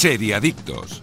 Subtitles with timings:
[0.00, 1.02] Seriadictos.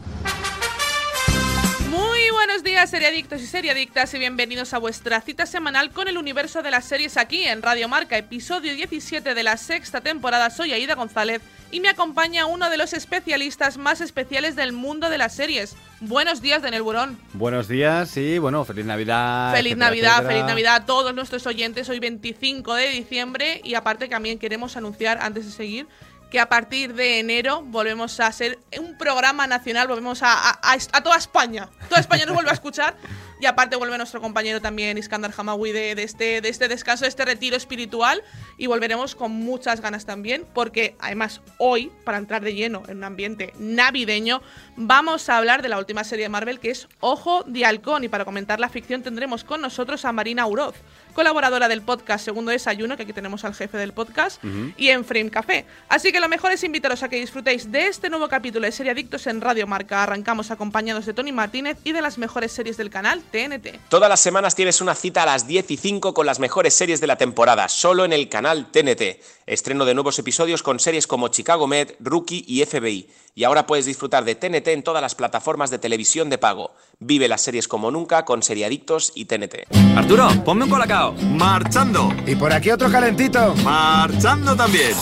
[1.87, 6.63] Muy buenos días, seriadictos y seriadictas, y bienvenidos a vuestra cita semanal con el universo
[6.63, 10.49] de las series aquí en Radio Marca, episodio 17 de la sexta temporada.
[10.49, 15.19] Soy Aida González y me acompaña uno de los especialistas más especiales del mundo de
[15.19, 15.75] las series.
[15.99, 17.19] Buenos días, Daniel Burón.
[17.33, 19.53] Buenos días y bueno, feliz Navidad.
[19.53, 20.31] Feliz etcétera, Navidad, etcétera.
[20.31, 21.87] feliz Navidad a todos nuestros oyentes.
[21.89, 25.87] Hoy 25 de diciembre y aparte también queremos anunciar antes de seguir
[26.31, 31.17] que a partir de enero volvemos a ser un programa nacional, volvemos a, a- toda
[31.17, 31.69] España.
[31.89, 32.95] Toda España nos vuelve a escuchar.
[33.39, 37.09] Y aparte vuelve nuestro compañero también Iskandar Hamawi de, de este, de este descanso, de
[37.09, 38.23] este retiro espiritual.
[38.57, 43.03] Y volveremos con muchas ganas también porque además hoy, para entrar de lleno en un
[43.03, 44.41] ambiente navideño,
[44.75, 48.03] vamos a hablar de la última serie de Marvel que es Ojo de Halcón.
[48.03, 50.73] Y para comentar la ficción tendremos con nosotros a Marina Uroz,
[51.17, 54.39] colaboradora del podcast Segundo Desayuno, que aquí tenemos al jefe del podcast,
[54.77, 55.65] y en Frame Café.
[55.89, 58.91] Así que lo mejor es invitaros a que disfrutéis de este nuevo capítulo de Serie
[58.91, 60.03] Adictos en Radio Marca.
[60.03, 63.79] Arrancamos acompañados de Tony Martínez y de las mejores series del canal TNT.
[63.89, 67.01] Todas las semanas tienes una cita a las 10 y 5 con las mejores series
[67.01, 69.19] de la temporada, solo en el canal TNT.
[69.47, 73.09] Estreno de nuevos episodios con series como Chicago Med, Rookie y FBI.
[73.37, 76.73] Y ahora puedes disfrutar de TNT en todas las plataformas de televisión de pago.
[76.97, 79.67] Vive las series como nunca con Seriadictos y TNT.
[79.95, 81.13] Arturo, ponme un colacao.
[81.13, 82.11] Marchando.
[82.25, 83.53] Y por aquí otro calentito.
[83.57, 84.93] Marchando también.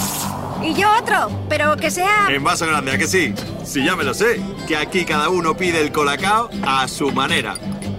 [0.62, 2.28] Y yo otro, pero que sea...
[2.28, 3.34] En vaso grande, ¿a que sí?
[3.64, 4.42] Sí, ya me lo sé.
[4.68, 7.56] Que aquí cada uno pide el colacao a su manera.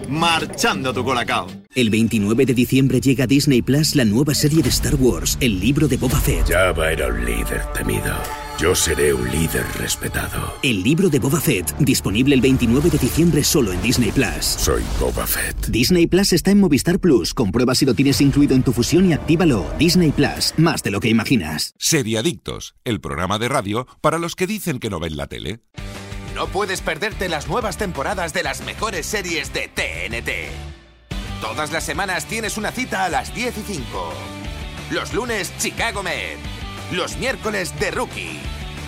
[0.09, 1.49] Marchando tu colacao.
[1.75, 5.59] El 29 de diciembre llega a Disney Plus la nueva serie de Star Wars, el
[5.61, 6.49] libro de Boba Fett.
[6.49, 8.15] Java era un líder temido.
[8.59, 10.55] Yo seré un líder respetado.
[10.63, 14.45] El libro de Boba Fett, disponible el 29 de diciembre solo en Disney Plus.
[14.45, 15.67] Soy Boba Fett.
[15.67, 17.35] Disney Plus está en Movistar Plus.
[17.35, 19.67] Comprueba si lo tienes incluido en tu fusión y actívalo.
[19.79, 21.75] Disney Plus, más de lo que imaginas.
[21.79, 25.61] Seriadictos, el programa de radio para los que dicen que no ven la tele.
[26.37, 30.53] No puedes perderte las nuevas temporadas de las mejores series de TNT.
[31.41, 34.13] Todas las semanas tienes una cita a las 10 y 5.
[34.91, 36.37] Los lunes, Chicago Med.
[36.93, 38.39] Los miércoles, The Rookie.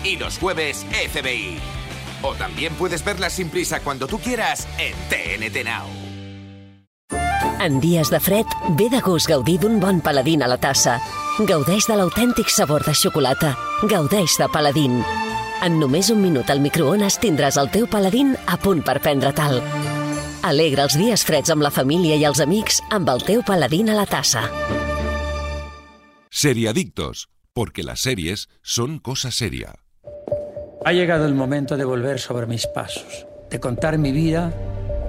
[0.03, 1.57] Y los jueves, FBI.
[2.21, 5.87] O también puedes verlas sin prisa cuando tú quieras en TNT Now.
[7.59, 8.45] En dies de fred,
[8.77, 11.01] ve de gust gaudir bon paladín a la tassa.
[11.39, 13.57] Gaudeix de l'autèntic sabor de xocolata.
[13.81, 15.03] Gaudeix de paladín.
[15.59, 19.57] En només un minut al microones tindràs el teu paladín a punt per prendre tal.
[20.47, 23.97] Alegra els dies freds amb la família i els amics amb el teu paladín a
[23.97, 24.45] la tassa.
[26.31, 29.75] Seriadictos, porque las series son cosa seria.
[30.85, 34.53] Ha llegado el momento de volver sobre mis pasos, de contar mi vida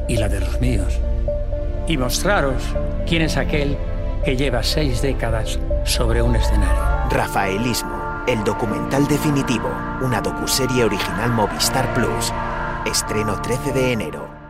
[0.08, 0.98] y la de los míos,
[1.86, 2.60] y mostraros
[3.06, 3.76] quién es aquel
[4.24, 7.08] que lleva seis décadas sobre un escenario.
[7.08, 9.69] Rafaelismo, el documental definitivo,
[10.00, 12.32] una docuserie original Movistar Plus.
[12.86, 14.40] Estreno 13 de enero.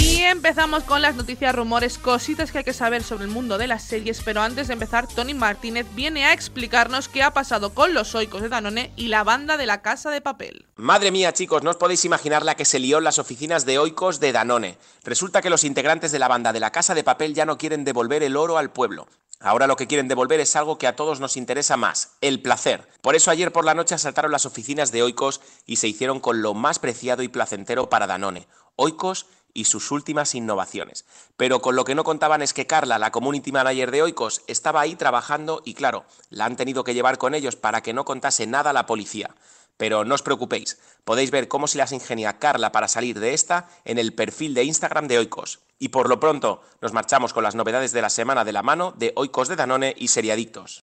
[0.00, 3.68] Y empezamos con las noticias, rumores, cositas que hay que saber sobre el mundo de
[3.68, 4.22] las series.
[4.24, 8.42] Pero antes de empezar, Tony Martínez viene a explicarnos qué ha pasado con los oicos
[8.42, 10.66] de Danone y la banda de la Casa de Papel.
[10.74, 13.78] Madre mía, chicos, no os podéis imaginar la que se lió en las oficinas de
[13.78, 14.78] Oikos de Danone.
[15.04, 17.84] Resulta que los integrantes de la banda de la Casa de Papel ya no quieren
[17.84, 19.06] devolver el oro al pueblo.
[19.44, 22.88] Ahora lo que quieren devolver es algo que a todos nos interesa más, el placer.
[23.02, 26.40] Por eso ayer por la noche asaltaron las oficinas de Oikos y se hicieron con
[26.40, 31.04] lo más preciado y placentero para Danone, Oikos y sus últimas innovaciones.
[31.36, 34.80] Pero con lo que no contaban es que Carla, la community manager de Oikos, estaba
[34.80, 38.46] ahí trabajando y claro, la han tenido que llevar con ellos para que no contase
[38.46, 39.34] nada a la policía.
[39.76, 43.68] Pero no os preocupéis, podéis ver cómo se las ingenia Carla para salir de esta
[43.84, 45.60] en el perfil de Instagram de Oikos.
[45.84, 48.94] Y por lo pronto, nos marchamos con las novedades de la semana de la mano
[48.96, 50.82] de Oikos de Danone y Seriadictos.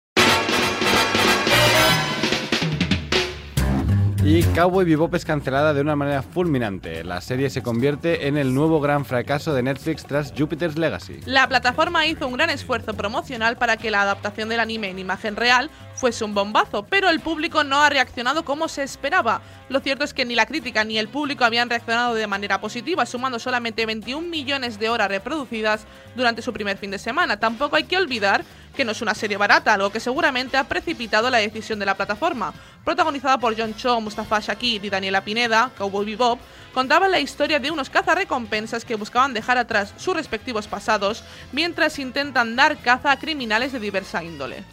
[4.24, 7.02] Y Cowboy Bebop es cancelada de una manera fulminante.
[7.02, 11.18] La serie se convierte en el nuevo gran fracaso de Netflix tras Jupiter's Legacy.
[11.26, 15.34] La plataforma hizo un gran esfuerzo promocional para que la adaptación del anime en imagen
[15.34, 15.68] real
[16.02, 19.40] fuese un bombazo, pero el público no ha reaccionado como se esperaba.
[19.68, 23.06] Lo cierto es que ni la crítica ni el público habían reaccionado de manera positiva,
[23.06, 27.38] sumando solamente 21 millones de horas reproducidas durante su primer fin de semana.
[27.38, 28.42] Tampoco hay que olvidar
[28.74, 31.94] que no es una serie barata, algo que seguramente ha precipitado la decisión de la
[31.94, 32.52] plataforma.
[32.84, 36.40] Protagonizada por John Cho, Mustafa Shakir y Daniela Pineda, Cowboy Bebop,
[36.74, 41.22] contaba la historia de unos cazarrecompensas que buscaban dejar atrás sus respectivos pasados
[41.52, 44.64] mientras intentan dar caza a criminales de diversa índole.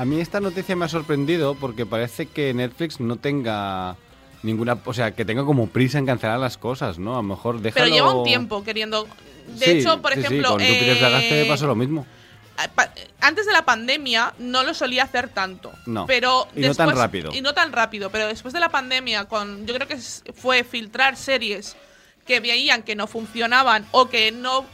[0.00, 3.96] A mí esta noticia me ha sorprendido porque parece que Netflix no tenga
[4.42, 7.12] ninguna, o sea, que tenga como prisa en cancelar las cosas, ¿no?
[7.12, 7.84] A lo mejor déjalo...
[7.84, 9.06] Pero lleva un tiempo queriendo...
[9.48, 10.52] De Sí, hecho, por sí, sí, ejemplo...
[10.52, 12.06] con eh, pasó lo mismo.
[13.20, 15.70] antes de la pandemia no lo solía hacer tanto.
[15.84, 16.06] No.
[16.06, 17.30] Pero Y no tan rápido.
[17.34, 18.08] Y no tan rápido.
[18.08, 19.98] Pero después de la pandemia, con, yo creo que
[20.32, 21.76] fue filtrar series
[22.26, 24.64] que veían que no funcionaban o que no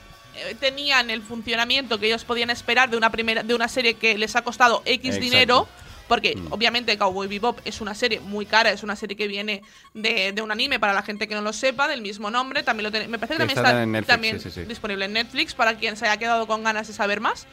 [0.60, 4.36] tenían el funcionamiento que ellos podían esperar de una primera de una serie que les
[4.36, 5.24] ha costado X Exacto.
[5.24, 5.68] dinero.
[6.08, 6.52] Porque Mm.
[6.52, 9.62] obviamente Cowboy Bebop es una serie muy cara, es una serie que viene
[9.92, 12.62] de, de un anime para la gente que no lo sepa, del mismo nombre.
[12.62, 14.66] También lo ten- me parece que también Está está, en Netflix, también sí, sí, sí.
[14.68, 17.48] disponible en Netflix para quien se haya quedado con ganas de saber más.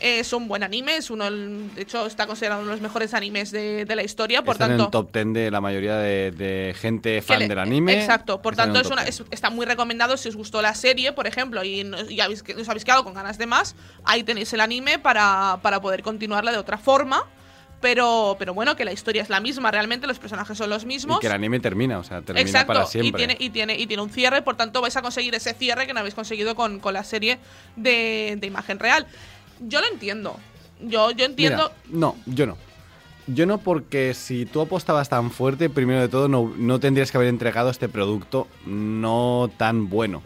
[0.00, 3.50] Es un buen anime, es uno, de hecho está considerado uno de los mejores animes
[3.50, 4.84] de, de la historia, por Está en tanto...
[4.84, 7.94] el top 10 de la mayoría de, de gente fan le- del anime.
[7.94, 9.20] Exacto, por tanto es una, 10.
[9.20, 12.68] es- está muy recomendado si os gustó la serie, por ejemplo, y, y habéis, os
[12.68, 13.74] habéis quedado con ganas de más,
[14.04, 17.24] ahí tenéis el anime para, para poder continuarla de otra forma.
[17.80, 21.18] Pero, pero bueno, que la historia es la misma, realmente los personajes son los mismos.
[21.18, 23.12] Y que el anime termina, o sea, termina Exacto, para y siempre.
[23.18, 25.92] tiene, y, tiene, y tiene un cierre, por tanto vais a conseguir ese cierre que
[25.94, 27.38] no habéis conseguido con, con la serie
[27.76, 29.06] de, de imagen real.
[29.60, 30.36] Yo lo entiendo.
[30.80, 31.72] Yo, yo entiendo.
[31.90, 32.56] No, yo no.
[33.26, 37.18] Yo no porque si tú apostabas tan fuerte, primero de todo, no, no tendrías que
[37.18, 40.22] haber entregado este producto no tan bueno.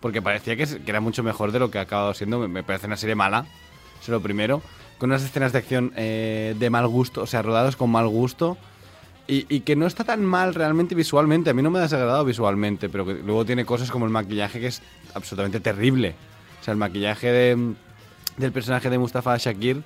[0.00, 2.38] Porque parecía que, era mucho mejor de lo que ha acabado siendo.
[2.38, 4.62] Me, me parece una serie mala, eso es lo primero.
[4.98, 8.56] Con unas escenas de acción eh, de mal gusto, o sea, rodados con mal gusto.
[9.28, 11.50] Y, y que no está tan mal realmente visualmente.
[11.50, 14.60] A mí no me ha desagradado visualmente, pero que luego tiene cosas como el maquillaje
[14.60, 14.82] que es
[15.14, 16.14] absolutamente terrible.
[16.60, 17.74] O sea, el maquillaje de,
[18.36, 19.82] del personaje de Mustafa Shakir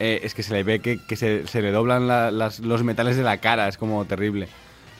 [0.00, 2.82] eh, es que se le ve que, que se, se le doblan la- las- los
[2.82, 4.48] metales de la cara, es como terrible.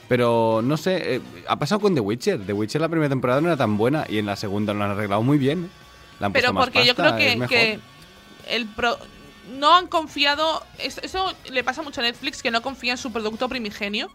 [0.08, 2.44] Pero no sé, eh, ha pasado con The Witcher.
[2.46, 4.90] The Witcher la primera temporada no era tan buena y en la segunda lo han
[4.92, 5.70] arreglado muy bien.
[6.20, 7.16] La han pero puesto más porque yo creo
[7.48, 7.80] que,
[8.48, 8.98] el pro-
[9.58, 10.62] no han confiado.
[10.78, 14.08] es- Eso le pasa mucho a Netflix que no confía en su producto primigenio.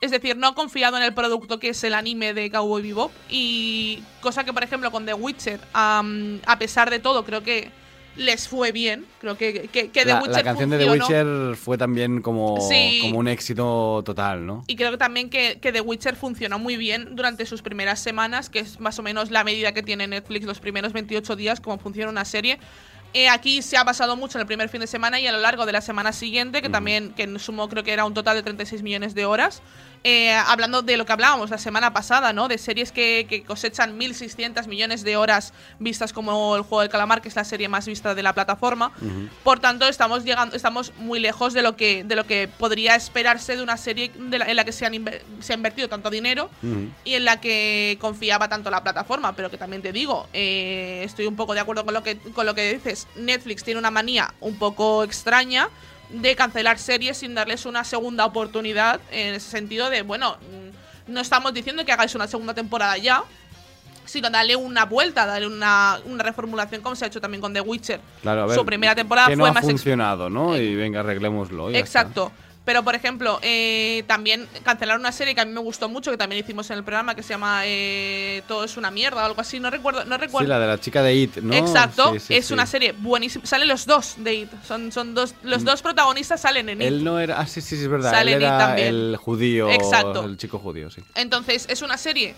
[0.00, 3.12] Es decir, no ha confiado en el producto que es el anime de Cowboy Bebop.
[3.28, 7.70] Y cosa que, por ejemplo, con The Witcher, a pesar de todo, creo que
[8.16, 9.06] les fue bien.
[9.20, 11.06] Creo que, que, que The la, Witcher la canción de The funcionó.
[11.48, 12.98] Witcher fue también como, Sí.
[13.02, 14.64] como un éxito total, ¿no?
[14.66, 18.50] Y creo que también que, que The Witcher funcionó muy bien durante sus primeras semanas,
[18.50, 21.78] que es más o menos la medida que tiene Netflix los primeros 28 días, como
[21.78, 22.58] funciona una serie.
[23.14, 25.38] Eh, aquí se ha basado mucho en el primer fin de semana y a lo
[25.40, 28.36] largo de la semana siguiente, que también que en sumo creo que era un total
[28.36, 29.60] de 36 millones de horas.
[30.04, 32.48] Eh, hablando de lo que hablábamos la semana pasada, ¿no?
[32.48, 37.22] De series que, que cosechan 1.600 millones de horas vistas como el Juego del Calamar,
[37.22, 38.90] que es la serie más vista de la plataforma.
[39.44, 43.56] Por tanto, estamos llegando, estamos muy lejos de lo que, de lo que podría esperarse
[43.56, 46.10] de una serie de la- en la que se, han inver- se ha invertido tanto
[46.10, 46.50] dinero
[47.04, 49.36] y en la que confiaba tanto la plataforma.
[49.36, 52.44] Pero que también te digo, eh, estoy un poco de acuerdo con lo que con
[52.44, 53.06] lo que dices.
[53.14, 55.68] Netflix tiene una manía un poco extraña
[56.12, 60.36] de cancelar series sin darles una segunda oportunidad en ese sentido de bueno
[61.06, 63.24] no estamos diciendo que hagáis una segunda temporada ya
[64.04, 67.60] sino darle una vuelta, darle una, una reformulación como se ha hecho también con The
[67.60, 68.00] Witcher.
[68.20, 70.56] Claro, a ver, Su primera temporada que fue no ha más funcionado, ¿no?
[70.56, 71.70] Y venga, arreglémoslo.
[71.70, 72.06] está.
[72.64, 76.16] Pero, por ejemplo, eh, también cancelaron una serie que a mí me gustó mucho, que
[76.16, 79.40] también hicimos en el programa, que se llama eh, Todo es una mierda o algo
[79.40, 79.58] así.
[79.58, 80.04] No recuerdo.
[80.04, 80.46] No recuerdo.
[80.46, 81.54] Sí, la de la chica de It, ¿no?
[81.54, 82.12] Exacto.
[82.14, 82.54] Sí, sí, es sí.
[82.54, 83.44] una serie buenísima.
[83.46, 84.50] Salen los dos de It.
[84.64, 85.66] Son, son dos, los Mm.
[85.66, 86.86] dos protagonistas salen en It.
[86.86, 87.40] Él no era.
[87.40, 88.12] Ah, sí, sí, es verdad.
[88.12, 88.88] Sale Él era también.
[88.88, 89.68] el judío.
[89.68, 90.24] Exacto.
[90.24, 91.02] El chico judío, sí.
[91.16, 92.36] Entonces, es una serie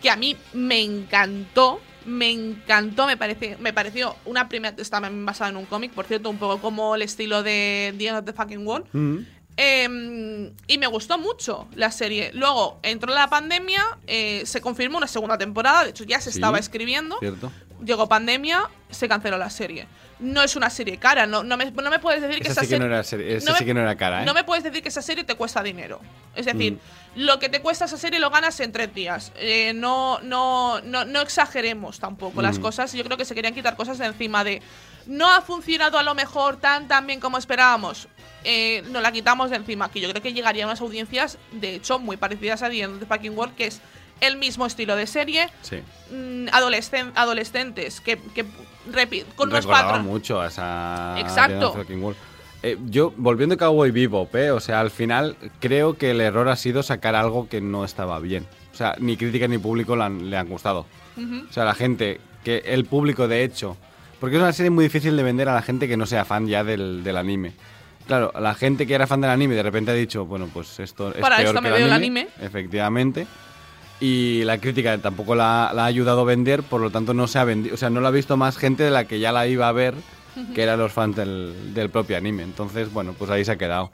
[0.00, 1.80] que a mí me encantó.
[2.06, 4.74] Me encantó, me, parece, me pareció una primera.
[4.78, 8.18] Está basada en un cómic, por cierto, un poco como el estilo de The End
[8.18, 8.84] of the Fucking Wall.
[8.92, 9.18] Mm.
[9.56, 12.30] Eh, y me gustó mucho la serie.
[12.34, 16.38] Luego entró la pandemia, eh, se confirmó una segunda temporada, de hecho ya se Sí,
[16.38, 17.18] estaba escribiendo.
[17.20, 17.52] Cierto.
[17.84, 19.86] Llegó pandemia, se canceló la serie.
[20.20, 22.68] No es una serie cara, no, no, me, no me puedes decir que Esa que
[22.68, 22.78] serie.
[22.78, 24.24] no era, serie- esa no me- sí que no era cara, ¿eh?
[24.24, 26.00] No me puedes decir que esa serie te cuesta dinero.
[26.36, 27.20] Es decir, Mm.
[27.20, 29.32] lo que te cuesta esa serie lo ganas en tres días.
[29.36, 32.62] Eh, no, no, no, no exageremos tampoco las Mm.
[32.62, 32.92] cosas.
[32.92, 34.62] Yo creo que se querían quitar cosas de encima de.
[35.06, 38.08] No ha funcionado a lo mejor tan tan bien como esperábamos.
[38.44, 39.90] Eh, nos la quitamos de encima.
[39.90, 42.94] Que yo creo que llegaría a unas audiencias, de hecho, muy parecidas a The End
[42.94, 43.80] of the Fucking World, que es
[44.20, 45.48] el mismo estilo de serie.
[45.62, 45.78] Sí.
[46.10, 48.18] mm, adolescen- adolescentes que,
[49.36, 50.06] con Recordaba patrones.
[50.06, 51.14] mucho a esa.
[51.18, 51.74] Exacto.
[52.62, 54.50] Eh, yo, volviendo a Cowboy Bebop, ¿eh?
[54.50, 58.18] o sea, al final creo que el error ha sido sacar algo que no estaba
[58.20, 58.46] bien.
[58.72, 60.86] O sea, ni crítica ni público le han, le han gustado.
[61.16, 63.76] O sea, la gente, que el público de hecho,
[64.18, 66.46] porque es una serie muy difícil de vender a la gente que no sea fan
[66.46, 67.52] ya del, del anime.
[68.06, 71.10] Claro, la gente que era fan del anime de repente ha dicho, bueno, pues esto
[71.10, 72.28] es Para peor esto que me veo el anime.
[72.40, 73.26] Efectivamente.
[74.06, 77.38] Y la crítica tampoco la, la ha ayudado a vender, por lo tanto no se
[77.38, 79.46] ha vendido, o sea, no la ha visto más gente de la que ya la
[79.46, 79.94] iba a ver,
[80.54, 82.42] que eran los fans del, del propio anime.
[82.42, 83.90] Entonces, bueno, pues ahí se ha quedado.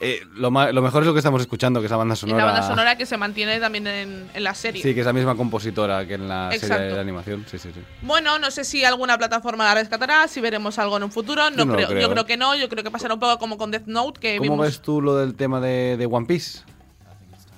[0.00, 2.44] Eh, lo, lo mejor es lo que estamos escuchando, que es la banda Y sonora.
[2.44, 4.82] la banda sonora que se mantiene también en, en la serie.
[4.82, 6.94] Sí, que es la misma compositora que en la serie Exacto.
[6.96, 7.44] de animación.
[7.48, 7.80] Sí, sí, sí.
[8.02, 11.50] Bueno, no sé si alguna plataforma la rescatará, si veremos algo en un futuro.
[11.50, 12.10] No Yo no creo, creo, yo ¿eh?
[12.10, 14.42] creo que no, yo creo que pasará un poco como con Death Note, que ¿Cómo
[14.50, 16.60] vimos ves tú lo del tema de, de One Piece?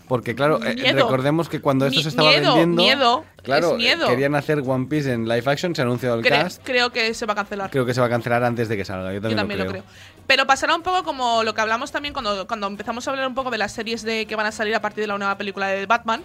[0.09, 3.77] Porque claro, eh, recordemos que cuando esto Mi- se estaba miedo, vendiendo, miedo, claro, es
[3.77, 4.09] miedo.
[4.09, 7.13] querían hacer One Piece en live action, se ha anunciado el cre- cast, creo que
[7.15, 7.71] se va a cancelar.
[7.71, 9.09] creo que se va a cancelar antes de que salga.
[9.13, 9.85] Yo Yo también, también lo creo.
[10.27, 13.35] Pero pasará un poco como lo que hablamos también cuando, cuando empezamos a hablar un
[13.35, 15.69] poco de las series de que van a salir a partir de la nueva película
[15.69, 16.23] de Batman.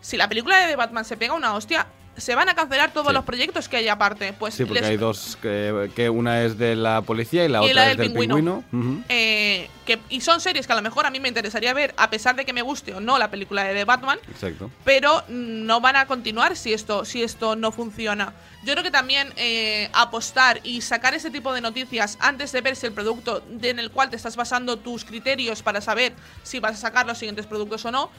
[0.00, 1.86] Si la película de Batman se pega una hostia,
[2.16, 3.12] se van a cancelar todos Sí.
[3.14, 4.32] los proyectos que hay aparte.
[4.32, 7.62] Pues Sí, porque les- hay dos, que, que una es de la policía y la
[7.64, 8.64] Y otra la es del pingüino.
[9.08, 12.08] eh, que, y son series que a lo mejor a mí me interesaría ver, a
[12.10, 14.70] pesar de que me guste o no la película de The Batman, Exacto.
[14.84, 18.32] pero no van a continuar si esto, si esto no funciona.
[18.64, 22.76] Yo creo que también eh, apostar y sacar ese tipo de noticias antes de ver
[22.76, 26.72] si el producto en el cual te estás basando tus criterios para saber si vas
[26.74, 28.10] a sacar los siguientes productos o no,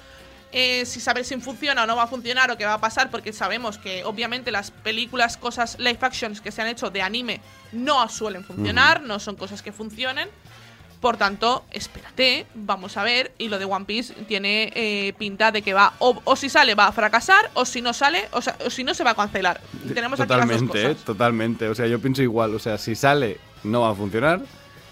[0.58, 3.12] eh, si saber si funciona o no va a funcionar o qué va a pasar,
[3.12, 7.42] porque sabemos que obviamente las películas, cosas live actions que se han hecho de anime
[7.74, 10.30] no suelen funcionar, no son cosas que funcionen.
[11.02, 13.34] Por tanto, espérate, vamos a ver.
[13.38, 16.74] Y lo de One Piece tiene eh, pinta de que va, o, o si sale
[16.74, 19.16] va a fracasar, o si no sale, o, sea, o si no se va a
[19.16, 19.60] cancelar.
[19.94, 21.02] Tenemos aquí las dos Totalmente, cosas.
[21.02, 21.06] ¿eh?
[21.06, 21.68] totalmente.
[21.68, 22.56] O sea, yo pienso igual.
[22.56, 24.42] O sea, si sale, no va a funcionar.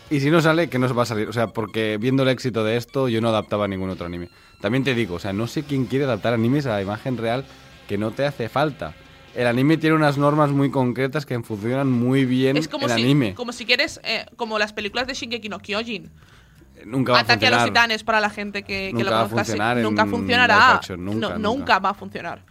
[0.10, 1.28] Y si no sale, que no se va a salir.
[1.30, 4.30] O sea, porque viendo el éxito de esto, yo no adaptaba ningún otro anime.
[4.62, 7.46] También te digo, o sea, no sé quién quiere adaptar animes a la imagen real
[7.88, 8.94] que no te hace falta.
[9.36, 13.02] El anime tiene unas normas muy concretas que funcionan muy bien Es como en si,
[13.02, 13.34] anime.
[13.34, 16.12] como si quieres, eh, como las películas de Shingeki no Kyojin.
[16.86, 17.84] Nunca va a Ataque a los funcionar.
[17.86, 19.46] titanes para la gente que, que Nunca lo va a conozca.
[19.46, 20.76] funcionar nunca funcionará.
[20.76, 21.40] action, nunca, no, nunca.
[21.40, 22.42] nunca va a funcionar.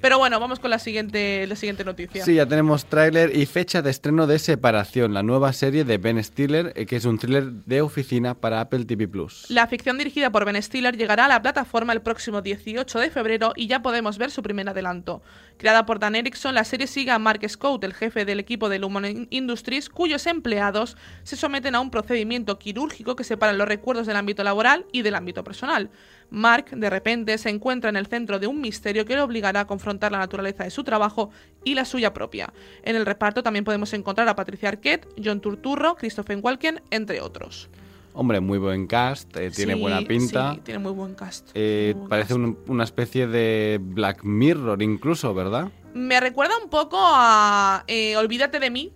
[0.00, 2.24] Pero bueno, vamos con la siguiente, la siguiente noticia.
[2.24, 6.22] Sí, ya tenemos tráiler y fecha de estreno de Separación, la nueva serie de Ben
[6.22, 9.46] Stiller, eh, que es un thriller de oficina para Apple TV Plus.
[9.48, 13.52] La ficción dirigida por Ben Stiller llegará a la plataforma el próximo 18 de febrero
[13.56, 15.22] y ya podemos ver su primer adelanto.
[15.56, 18.78] Creada por Dan Erickson, la serie sigue a Mark Scott, el jefe del equipo de
[18.78, 24.16] Lumon Industries, cuyos empleados se someten a un procedimiento quirúrgico que separa los recuerdos del
[24.16, 25.90] ámbito laboral y del ámbito personal.
[26.34, 29.66] Mark, de repente, se encuentra en el centro de un misterio que le obligará a
[29.66, 31.30] confrontar la naturaleza de su trabajo
[31.62, 32.52] y la suya propia.
[32.82, 37.68] En el reparto también podemos encontrar a Patricia Arquette, John Turturro, Christopher Walken, entre otros.
[38.14, 40.54] Hombre, muy buen cast, eh, tiene Sí, buena pinta.
[40.54, 41.50] sí, tiene muy buen cast.
[41.54, 42.38] Eh, Muy buen parece cast.
[42.40, 45.70] un- una especie de Black Mirror incluso, ¿verdad?
[45.94, 48.92] Me recuerda un poco a eh, Olvídate de mí.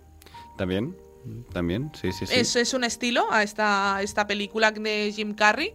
[0.57, 0.95] También,
[1.53, 2.33] también, sí, sí, sí.
[2.35, 5.73] Es, es un estilo a esta, esta película de Jim Carrey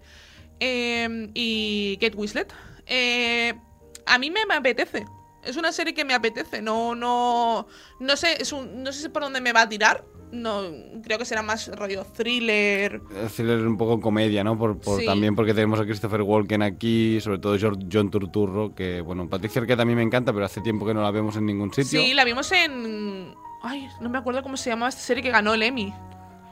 [0.60, 2.52] eh, y Kate Winslet.
[2.86, 3.54] Eh,
[4.06, 5.04] a mí me, me apetece.
[5.42, 6.62] Es una serie que me apetece.
[6.62, 7.66] No, no,
[8.00, 10.04] no sé, es un, no sé por dónde me va a tirar.
[10.32, 10.62] No,
[11.04, 13.00] creo que será más rollo thriller.
[13.24, 14.58] Es thriller un poco comedia, ¿no?
[14.58, 15.06] Por, por- Sí.
[15.06, 19.80] También porque tenemos a Christopher Walken aquí, sobre todo John Turturro, que, bueno, Patricia Arquette
[19.80, 22.00] a mí me encanta, pero hace tiempo que no la vemos en ningún sitio.
[22.00, 23.34] Sí, la vimos en.
[23.62, 25.92] Ay, no me acuerdo cómo se llamaba esta serie que ganó el Emmy.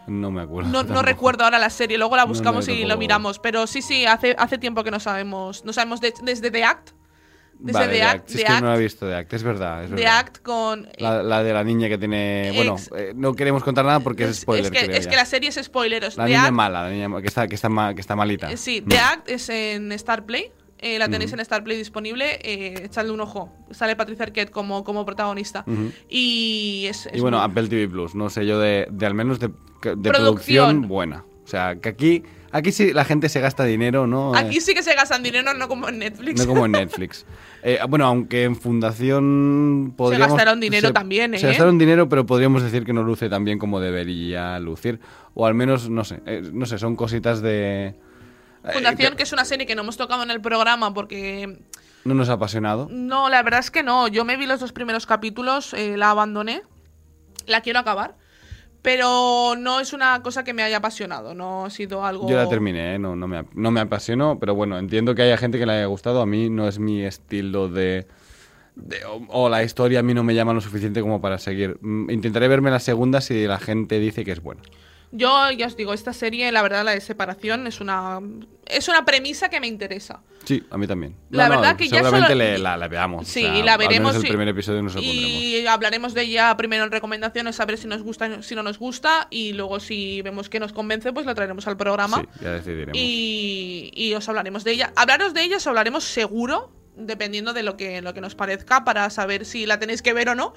[0.06, 0.70] No me acuerdo.
[0.70, 3.38] No, no recuerdo ahora la serie, luego la No, no, buscamos y lo miramos.
[3.38, 5.64] Pero sí, sí, hace, hace tiempo que no sabemos.
[5.64, 6.90] No sabemos de- desde The Act.
[7.58, 8.30] Desde Vale, The The Act.
[8.30, 9.84] Es que Act, no la he visto The Act, es verdad.
[9.84, 10.18] Es The verdad.
[10.18, 10.88] Act con.
[10.98, 12.50] La, la de la niña que tiene.
[12.56, 14.64] Bueno, eh, no queremos contar nada porque es, spoiler.
[14.64, 15.10] es que, creo es ya.
[15.10, 16.16] que la serie es spoileros.
[16.16, 18.50] La The niña Act- mala, la niña que está, que está, ma- que está malita.
[18.50, 20.50] eh, Sí, The Act es en Star Play.
[20.82, 22.38] Eh, la tenéis en Star Play disponible.
[22.42, 23.50] Eh, echadle un ojo.
[23.70, 25.64] Sale Patricia Arquette como, como protagonista.
[26.08, 27.06] Y es.
[27.06, 29.48] es Y bueno, muy- Apple TV Plus, no sé yo de, de al menos de,
[29.48, 29.54] de
[29.96, 30.02] Producción.
[30.02, 31.24] producción buena.
[31.44, 32.22] O sea, que aquí,
[32.52, 34.34] aquí sí la gente se gasta dinero, ¿no?
[34.34, 36.40] Aquí sí que se gastan dinero, no como en Netflix.
[36.40, 37.26] no como en Netflix.
[37.64, 40.28] Eh, bueno, aunque en Fundación podríamos...
[40.28, 41.48] gastaron dinero se- también, Se ¿eh?
[41.50, 45.00] gastaron dinero, pero podríamos decir que no luce tan bien como debería lucir.
[45.34, 47.94] O al menos, no sé, eh, no sé, son cositas de...
[48.64, 51.58] eh, Fundación, que que es una serie que no hemos tocado en el programa porque
[52.04, 52.88] no nos ha apasionado.
[52.90, 54.08] No, la verdad es que no.
[54.08, 56.62] Yo me vi los dos primeros capítulos, eh, la abandoné.
[57.46, 58.16] La quiero acabar.
[58.82, 61.34] Pero no es una cosa que me haya apasionado.
[61.34, 62.28] No ha sido algo.
[62.28, 62.98] Yo la terminé, ¿eh?
[62.98, 65.86] no, no, me, no me apasionó, pero bueno, entiendo que haya gente que le haya
[65.86, 66.20] gustado.
[66.20, 68.08] A mí no es mi estilo de...
[68.74, 71.78] de- o, o la historia a mí no me llama lo suficiente como para seguir.
[71.80, 74.62] Mm, Intentaré verme la segunda si la gente dice que es buena.
[75.14, 78.18] Yo ya os digo, esta serie, la verdad, la de separación es una.
[78.66, 80.22] Es una premisa que me interesa.
[80.44, 81.14] Sí, a mí también.
[81.30, 83.28] La No, no, verdad que ya seguramente solo- le- la, la veamos.
[83.28, 84.16] Sí, o sea, la veremos.
[84.16, 84.96] el y- primer episodio nos.
[84.96, 88.78] Y hablaremos de ella primero en recomendaciones, a ver si nos gusta, si no nos
[88.78, 89.26] gusta.
[89.30, 92.20] Y luego, si vemos que nos convence, pues la traeremos al programa.
[92.20, 92.96] Sí, ya decidiremos.
[92.98, 94.92] y, y os hablaremos de ella.
[94.96, 99.10] Hablaros de ella os hablaremos seguro, dependiendo de lo que, lo que nos parezca, para
[99.10, 100.54] saber si la tenéis que ver o no.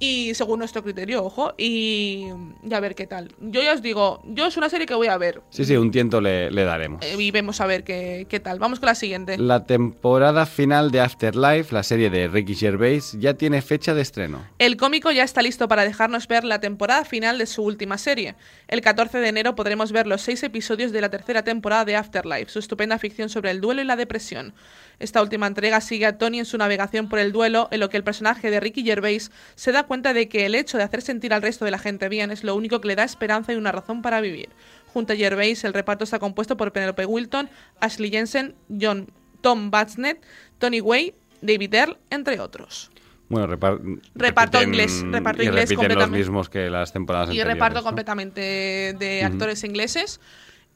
[0.00, 2.26] Y según nuestro criterio, ojo, y,
[2.62, 3.32] y a ver qué tal.
[3.40, 5.40] Yo ya os digo, yo es una serie que voy a ver.
[5.50, 7.04] Sí, sí, un tiento le, le daremos.
[7.04, 8.58] eh, y vemos a ver qué, qué tal.
[8.58, 9.36] Vamos con la siguiente.
[9.38, 14.46] La temporada final de Afterlife, la serie de Ricky Gervais, ya tiene fecha de estreno.
[14.58, 18.34] El cómico ya está listo para dejarnos ver la temporada final de su última serie.
[18.68, 22.50] El 14 de enero podremos ver los seis episodios de la tercera temporada de Afterlife,
[22.50, 24.54] su estupenda ficción sobre el duelo y la depresión.
[25.00, 27.96] Esta última entrega sigue a Tony en su navegación por el duelo, en lo que
[27.96, 31.34] el personaje de Ricky Gervais se da cuenta de que el hecho de hacer sentir
[31.34, 33.72] al resto de la gente bien es lo único que le da esperanza y una
[33.72, 34.50] razón para vivir.
[34.92, 40.24] Junto a Gervais, el reparto está compuesto por Penelope Wilton, Ashley Jensen, John, Tom Batsnet,
[40.58, 42.90] Tony Way, David Earl, entre otros.
[43.28, 43.78] Bueno, repar-
[44.14, 46.18] Reparto repiten- inglés, reparto y inglés repiten los completamente.
[46.18, 47.54] mismos que las temporadas Y anteriores.
[47.54, 47.84] reparto ¿no?
[47.84, 50.20] completamente de actores ingleses.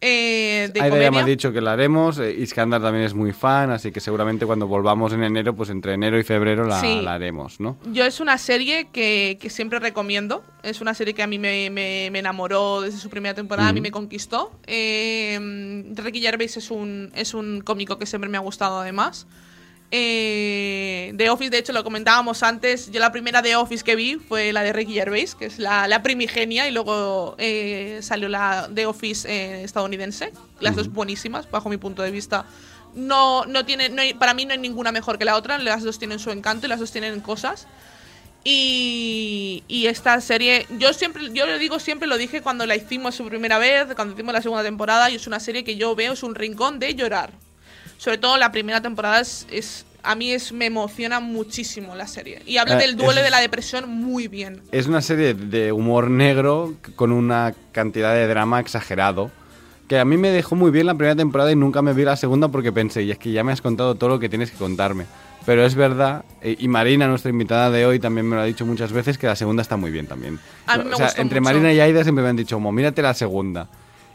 [0.04, 2.18] Eh, de Aida ya me ha dicho que la haremos.
[2.18, 5.94] eh, Iskandar también es muy fan, así que seguramente cuando volvamos en enero, pues entre
[5.94, 7.00] enero y febrero la, Sí.
[7.02, 7.76] la haremos, ¿no?
[7.92, 10.42] Yo es una serie que, que siempre recomiendo.
[10.64, 13.72] Es una serie que a mí me, me- me enamoró desde su primera temporada, a
[13.72, 14.52] mí me conquistó.
[14.66, 19.26] Eh, Ricky Gervais es un, es un cómico que siempre me ha gustado además.
[19.94, 22.90] Eh, The Office, de hecho, lo comentábamos antes.
[22.90, 25.86] Yo la primera The Office que vi fue la de Ricky Gervais, que es la,
[25.86, 30.32] la primigenia, y luego eh, salió la The Office eh, estadounidense.
[30.60, 32.46] Las dos buenísimas, bajo mi punto de vista.
[32.94, 35.58] No, no tiene, no hay- para mí no hay ninguna mejor que la otra.
[35.58, 37.66] Las dos tienen su encanto y las dos tienen cosas.
[38.44, 43.14] Y, y esta serie, yo siempre, yo lo digo siempre, lo dije cuando la hicimos
[43.14, 46.14] su primera vez, cuando hicimos la segunda temporada, y es una serie que yo veo,
[46.14, 47.30] es un rincón de llorar.
[48.02, 52.42] Sobre todo la primera temporada es, es- a mí es, me emociona muchísimo la serie.
[52.46, 54.60] Y habla Eh, del duelo es- de la depresión muy bien.
[54.72, 59.30] Es una serie de humor negro con una cantidad de drama exagerado.
[59.86, 62.16] Que a mí me dejó muy bien la primera temporada y nunca me vi la
[62.16, 64.56] segunda porque pensé, y es que ya me has contado todo lo que tienes que
[64.56, 65.04] contarme.
[65.46, 68.90] Pero es verdad, y Marina, nuestra invitada de hoy, también me lo ha dicho muchas
[68.90, 70.40] veces, que la segunda está muy bien también.
[70.66, 71.52] A mí me o sea, gustó entre mucho.
[71.52, 73.68] Marina y Aida siempre me han dicho, como, mírate la segunda.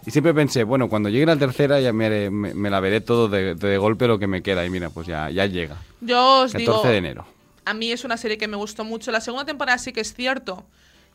[0.08, 3.56] Y siempre pensé, bueno, cuando llegue la tercera ya me, me la veré todo de,
[3.56, 4.66] de golpe lo que me queda.
[4.66, 5.76] Y mira, pues ya, ya llega.
[6.00, 7.26] Yo os 14 digo, de enero.
[7.66, 9.12] a mí es una serie que me gustó mucho.
[9.12, 10.66] La segunda temporada sí que es cierto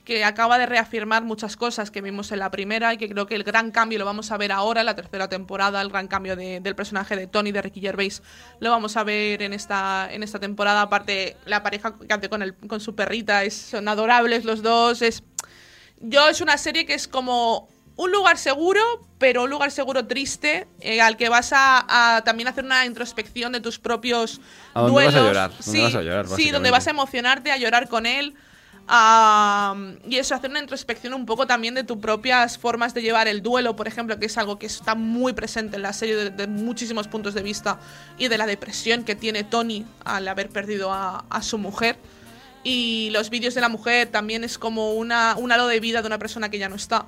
[0.05, 3.35] que acaba de reafirmar muchas cosas que vimos en la primera y que creo que
[3.37, 6.35] el gran cambio lo vamos a ver ahora en la tercera temporada, el gran cambio
[6.37, 8.21] de- del personaje de Tony de Ricky Gervais
[8.61, 10.83] lo vamos a ver en esta en esta temporada.
[10.83, 15.01] Aparte la pareja que hace con el con su perrita es, son adorables los dos.
[15.03, 15.23] Es
[16.01, 18.81] yo es una serie que es como un lugar seguro,
[19.19, 23.53] pero un lugar seguro triste, eh, al que vas a, a también hacer una introspección
[23.53, 24.41] de tus propios
[24.75, 25.15] ¿A dónde duelos.
[25.15, 25.51] vas a llorar?
[25.51, 28.35] ¿Dónde Sí, vas a llorar, sí, donde vas a emocionarte, a llorar con él.
[28.89, 29.77] a-
[30.09, 33.41] y eso, hacer una introspección un poco también de tus propias formas de llevar el
[33.41, 36.47] duelo, por ejemplo, que es algo que está muy presente en la serie de, de
[36.49, 37.79] muchísimos puntos de vista,
[38.19, 41.97] y de la depresión que tiene Tony al haber perdido a, a su mujer.
[42.65, 46.07] Y los vídeos de la mujer también es como una, un halo de vida de
[46.09, 47.07] una persona que ya no está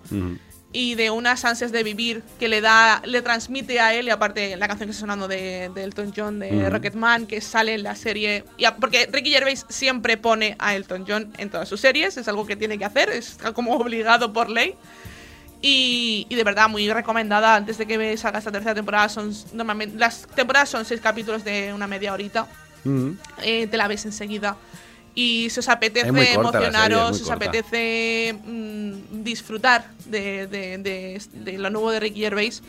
[0.74, 4.56] y de unas ansias de vivir que le da, le transmite a él, y aparte
[4.56, 6.68] la canción que está sonando de, de Elton John, de Ujú.
[6.70, 11.04] Rocketman, que sale en la serie, y a- porque Ricky Gervais siempre pone a Elton
[11.08, 14.50] John en todas sus series, es algo que tiene que hacer, es como obligado por
[14.50, 14.74] ley.
[15.62, 17.54] Y, y de verdad, muy recomendada.
[17.56, 21.72] Antes de que salga esta tercera temporada, son normalmente las temporadas son seis capítulos de
[21.72, 22.46] una media horita.
[22.84, 23.12] Mm.
[23.42, 24.56] Eh, te la ves enseguida.
[25.14, 31.70] Y si os apetece emocionaros, si os apetece mm, disfrutar de, de- de- de lo
[31.70, 32.62] nuevo de Ricky Gervais,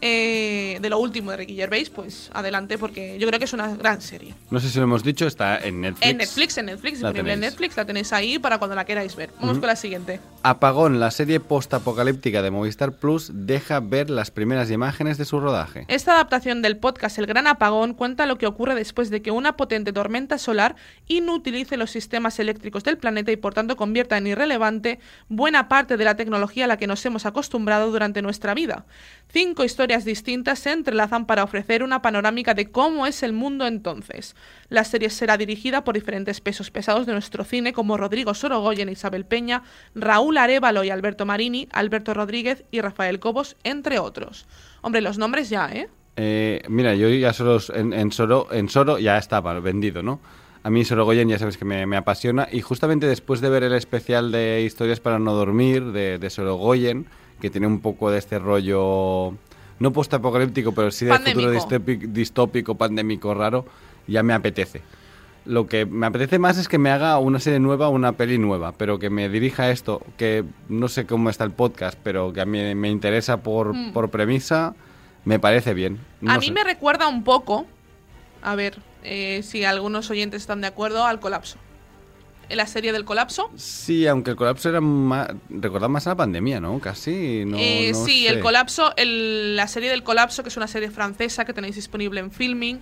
[0.00, 3.74] eh, de lo último de Ricky Gervais, pues adelante, porque yo creo que es una
[3.76, 4.34] gran serie.
[4.50, 6.06] No sé si lo hemos dicho, está en Netflix.
[6.10, 7.40] En Netflix, en Netflix, La disponible en.
[7.40, 9.30] Netflix, la tenéis ahí para cuando la queráis ver.
[9.40, 9.60] Vamos Ujú.
[9.60, 10.20] con la siguiente.
[10.42, 15.84] Apagón, la serie post-apocalíptica de Movistar Plus, deja ver las primeras imágenes de su rodaje.
[15.88, 19.56] Esta adaptación del podcast El Gran Apagón cuenta lo que ocurre después de que una
[19.56, 20.76] potente tormenta solar
[21.08, 26.04] inutilice los sistemas eléctricos del planeta y por tanto convierta en irrelevante buena parte de
[26.04, 28.84] la tecnología a la que nos hemos acostumbrado durante nuestra vida.
[29.30, 34.36] Cinco historias distintas se entrelazan para ofrecer una panorámica de cómo es el mundo entonces.
[34.68, 39.24] La serie será dirigida por diferentes pesos pesados de nuestro cine como Rodrigo Sorogoyen, Isabel
[39.24, 39.62] Peña,
[39.94, 44.46] Raúl Arevalo y Alberto Marini, Alberto Rodríguez y Rafael Cobos, entre otros.
[44.82, 45.88] Hombre, los nombres ya, ¿eh?
[46.16, 50.20] Eh, mira, yo ya solo en, en Soro, ya estaba vendido, ¿no?
[50.62, 54.32] A mí Sorogoyen ya sabes que me, apasiona y justamente después de ver el especial
[54.32, 57.06] de Historias para no dormir de Sorogoyen,
[57.40, 59.34] que tiene un poco de este rollo,
[59.78, 61.40] no postapocalíptico, pero sí de Pandémico.
[61.40, 63.64] futuro distópico, distópico, pandémico raro,
[64.06, 64.82] ya me apetece.
[65.44, 68.72] Lo que me apetece más es que me haga una serie nueva, una peli nueva,
[68.72, 72.40] pero que me dirija a esto, que no sé cómo está el podcast, pero que
[72.42, 73.92] a mí me interesa por, Mm.
[73.92, 74.74] por premisa,
[75.24, 75.98] me parece bien.
[76.26, 76.52] a mí sé.
[76.52, 77.66] me recuerda un poco,
[78.42, 81.56] a ver eh, si algunos oyentes están de acuerdo, al colapso.
[82.56, 83.50] La serie del colapso.
[83.56, 85.28] Sí, aunque el colapso era más.
[85.50, 86.78] Recordaba más a la pandemia, ¿no?
[86.80, 87.44] Casi.
[87.46, 88.28] No, Eh, no sí, sé.
[88.28, 92.20] el colapso, el- la serie del colapso, que es una serie francesa que tenéis disponible
[92.20, 92.78] en Filming.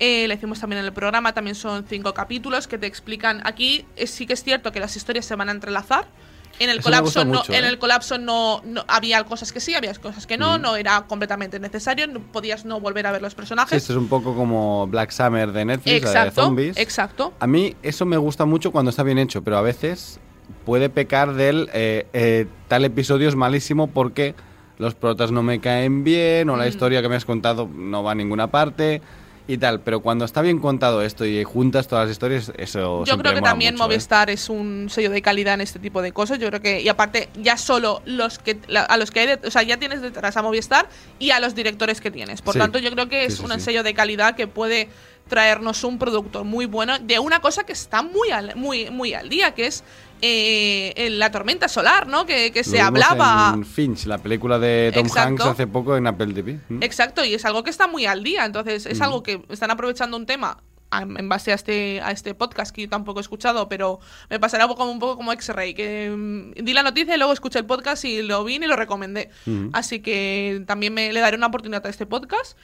[0.00, 3.40] Eh, la hicimos también en el programa, también son cinco capítulos que te explican.
[3.44, 6.06] Aquí eh, sí que es cierto que las historias se van a entrelazar.
[6.58, 7.68] En el colapso, no, mucho, en ¿eh?
[7.68, 10.62] el colapso no, no- había cosas que sí, había cosas que no, Mm.
[10.62, 13.76] no era completamente necesario, no- podías no volver a ver los personajes.
[13.76, 16.76] esto es un poco como Black Summer de Netflix, la de exacto, zombies.
[16.76, 17.32] exacto.
[17.40, 20.20] A mí eso me gusta mucho cuando está bien hecho, pero a veces
[20.64, 24.34] puede pecar del eh, eh, tal episodio es malísimo porque
[24.78, 26.68] los protas no me caen bien o la Mm.
[26.68, 29.00] historia que me has contado no va a ninguna parte
[29.52, 29.80] y tal.
[29.80, 33.42] Pero cuando está bien contado esto y juntas todas las historias, eso Yo creo que
[33.42, 33.86] también mucho, ¿eh?
[33.88, 36.38] Movistar es un sello de calidad en este tipo de cosas.
[36.38, 39.40] Yo creo que, y aparte, ya solo los que la- a los que hay, de-
[39.46, 40.88] o sea, ya tienes detrás a Movistar
[41.18, 42.40] y a los directores que tienes.
[42.42, 42.58] Por Sí.
[42.60, 44.88] tanto, yo creo que es Sí, sí, un sello de calidad que puede
[45.28, 49.28] traernos un producto muy bueno de una cosa que está muy al, muy, muy al
[49.28, 49.82] día, que es
[50.20, 52.26] eh, en la tormenta solar, ¿no?
[52.26, 53.52] Que, que se hablaba.
[53.54, 55.28] En Finch, la película de Tom Exacto.
[55.28, 56.60] Hanks hace poco en Apple TV.
[56.68, 56.82] ¿Mm?
[56.82, 58.44] Exacto, y es algo que está muy al día.
[58.44, 59.02] Entonces, es Mm.
[59.02, 60.58] algo que están aprovechando un tema
[60.94, 64.66] en base a este, a este podcast que yo tampoco he escuchado, pero me pasará
[64.66, 67.64] un poco, un poco como X-Ray, que mm, di la noticia y luego escuché el
[67.64, 69.30] podcast y lo vi y lo recomendé.
[69.72, 72.58] Así que también me le daré una oportunidad a este podcast.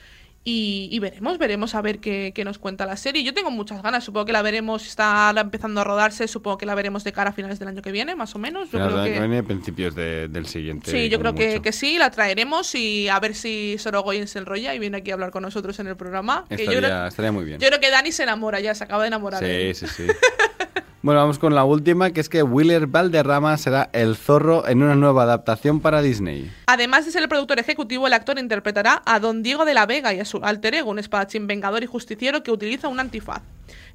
[0.44, 3.22] Y, y veremos, veremos a ver qué, qué nos cuenta la serie.
[3.22, 6.74] Yo tengo muchas ganas, supongo que la veremos, está empezando a rodarse, supongo que la
[6.74, 8.70] veremos de cara a finales del año que viene, más o menos.
[8.70, 9.11] Yo creo que...
[9.18, 10.90] viene, principios de- del siguiente.
[10.90, 14.74] Sí, yo creo que, que sí, la traeremos y a ver si Sorogoyen se enrolla
[14.74, 16.46] y viene aquí a hablar con nosotros en el programa.
[16.48, 17.59] que yo, Estaría, creo, estaría muy bien.
[17.61, 19.44] yo creo que Dani se enamora ya, se acaba de enamorar.
[19.44, 20.07] Sí, sí, sí.
[21.00, 24.96] bueno, vamos con la última, que es que Willer Valderrama será el zorro en una
[24.96, 26.50] nueva adaptación para Disney.
[26.66, 30.12] Además de ser el productor ejecutivo, el actor interpretará a Don Diego de la Vega
[30.12, 33.42] y a su alter ego, un espadachín vengador y justiciero que utiliza un antifaz.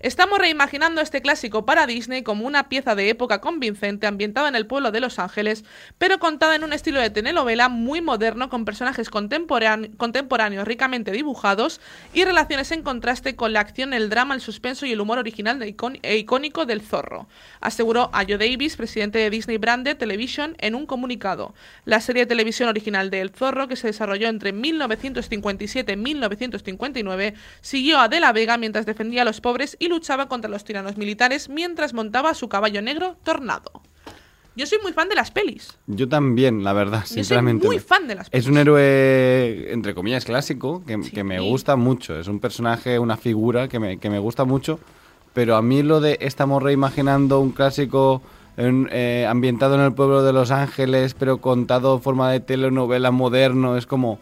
[0.04, 4.68] Estamos reimaginando este clásico para Disney como una pieza de época convincente ambientada en el
[4.68, 5.64] pueblo de Los Ángeles,
[5.98, 11.80] pero contada en un estilo de telenovela muy moderno con personajes contemporán- contemporáneos ricamente dibujados
[12.14, 15.64] y relaciones en contraste con la acción, el drama, el suspenso y el humor original
[15.64, 17.30] e icónico del zorro,
[17.62, 21.56] aseguró a Joe Davis, presidente de Disney Branded Television, en un comunicado.
[21.86, 27.36] La serie de televisión original de El Zorro, que se desarrolló entre 1957 y 1959,
[27.62, 30.98] siguió a De la Vega mientras defendía a los pobres y luchaba contra los tiranos
[30.98, 33.72] militares mientras montaba su caballo negro Tornado.
[34.56, 35.78] Yo soy muy fan de las pelis.
[35.88, 37.66] Yo también, la verdad, Yo soy sinceramente.
[37.66, 38.46] muy fan de las pelis.
[38.46, 42.20] Es un héroe, entre comillas, clásico, que, que me gusta mucho.
[42.20, 44.80] Es un personaje, una figura que me, que me gusta mucho.
[45.34, 48.22] Pero a mí lo de estamos reimaginando un clásico
[48.58, 53.10] en- eh, ambientado en el pueblo de Los Ángeles, pero contado en forma de telenovela
[53.12, 54.20] moderno, es como...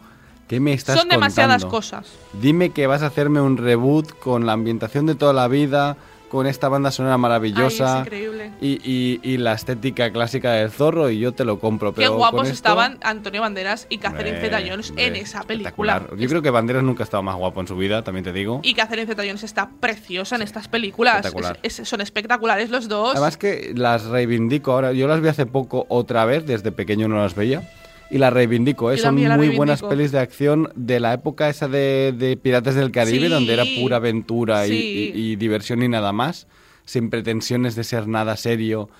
[0.52, 1.70] ¿Qué me estás Son demasiadas contando?
[1.74, 2.06] cosas.
[2.34, 5.96] Dime que vas a hacerme un reboot con la ambientación de toda la vida,
[6.28, 7.94] con esta banda sonora maravillosa.
[7.94, 8.50] Ay, es increíble.
[8.60, 11.94] Y, y- y la estética clásica del zorro y yo te lo compro.
[11.94, 16.02] Qué guapos esto- estaban Antonio Banderas y Catherine Hombre, Zeta-Jones en esa película.
[16.18, 18.60] Yo creo que Banderas nunca ha estado más guapo en su vida, también te digo.
[18.62, 21.16] Y Catherine Zeta-Jones está preciosa en estas películas.
[21.16, 21.58] espectacular.
[21.62, 23.12] Es- es- son espectaculares los dos.
[23.12, 24.92] Además que las reivindico ahora.
[24.92, 27.70] Yo las vi hace poco otra vez, desde pequeño no las veía.
[28.12, 28.98] Y las reivindico, ¿eh?
[28.98, 33.26] Son muy buenas pelis de acción de la época esa de, de Piratas del Caribe,
[33.26, 33.32] Sí.
[33.32, 35.12] donde era pura aventura y- Sí.
[35.14, 36.46] y, y diversión y nada más,
[36.84, 38.90] sin pretensiones de ser nada serio,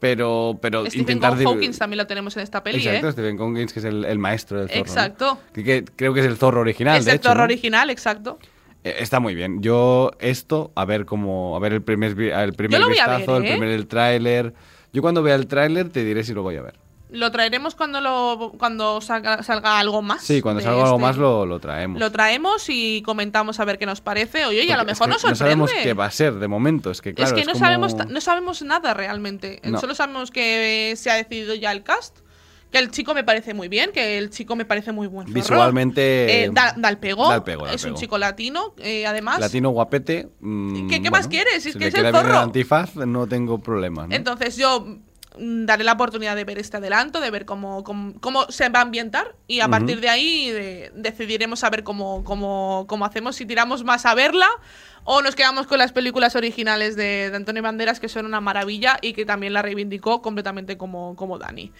[0.00, 1.34] pero, pero Stephen intentar...
[1.46, 3.12] Hawkins también lo tenemos en esta peli, Exacto, ¿eh?
[3.12, 4.80] Stephen Hawkins, que es el, el maestro del zorro.
[4.80, 4.86] ¿no?
[4.86, 5.38] Exacto.
[5.54, 7.44] Que, que creo que es el zorro original, es de el hecho, zorro ¿no?
[7.44, 8.38] original, exacto.
[8.84, 9.62] Eh, Está muy bien.
[9.62, 13.46] Yo esto, a ver cómo, a ver el primer, el primer vistazo, ver, ¿eh?
[13.46, 14.54] el primer el tráiler.
[14.92, 16.74] Yo cuando vea el tráiler te diré si lo voy a ver.
[17.16, 20.22] Lo traeremos cuando lo cuando salga, salga algo más.
[20.22, 21.02] Sí, cuando salga algo este.
[21.02, 21.98] más lo, lo traemos.
[22.00, 24.44] Lo traemos y comentamos a ver qué nos parece.
[24.46, 25.38] Oye, a lo mejor nos No sorprende.
[25.38, 26.90] sabemos qué va a ser de momento.
[26.90, 29.60] Es que claro, es que no, como- sabemos, no sabemos nada realmente.
[29.64, 29.80] No.
[29.80, 32.18] Solo sabemos que se ha decidido ya el cast.
[32.70, 35.28] Que el chico me parece muy bien, que el chico me parece muy buen.
[35.28, 35.34] zorro.
[35.40, 37.28] Visualmente, Eh, da, da el pego.
[37.28, 39.38] da el pego, da el es un chico latino, eh, además.
[39.38, 40.28] Latino guapete.
[40.40, 41.62] mm, ¿Qué- qué más quieres?
[41.62, 42.38] Si es si que es el zorro.
[42.40, 44.08] antifaz, no tengo problemas.
[44.08, 44.14] ¿no?
[44.16, 44.98] Entonces yo mm,
[45.38, 48.82] daré la oportunidad de ver este adelanto, de ver cómo, cómo, cómo se va a
[48.82, 53.46] ambientar y a partir de ahí de- decidiremos a ver cómo, cómo, cómo hacemos, si
[53.46, 54.48] tiramos más a verla
[55.06, 58.98] o nos quedamos con las películas originales de, de Antonio Banderas que son una maravilla
[59.00, 61.72] y que también la reivindicó completamente como, como Dani.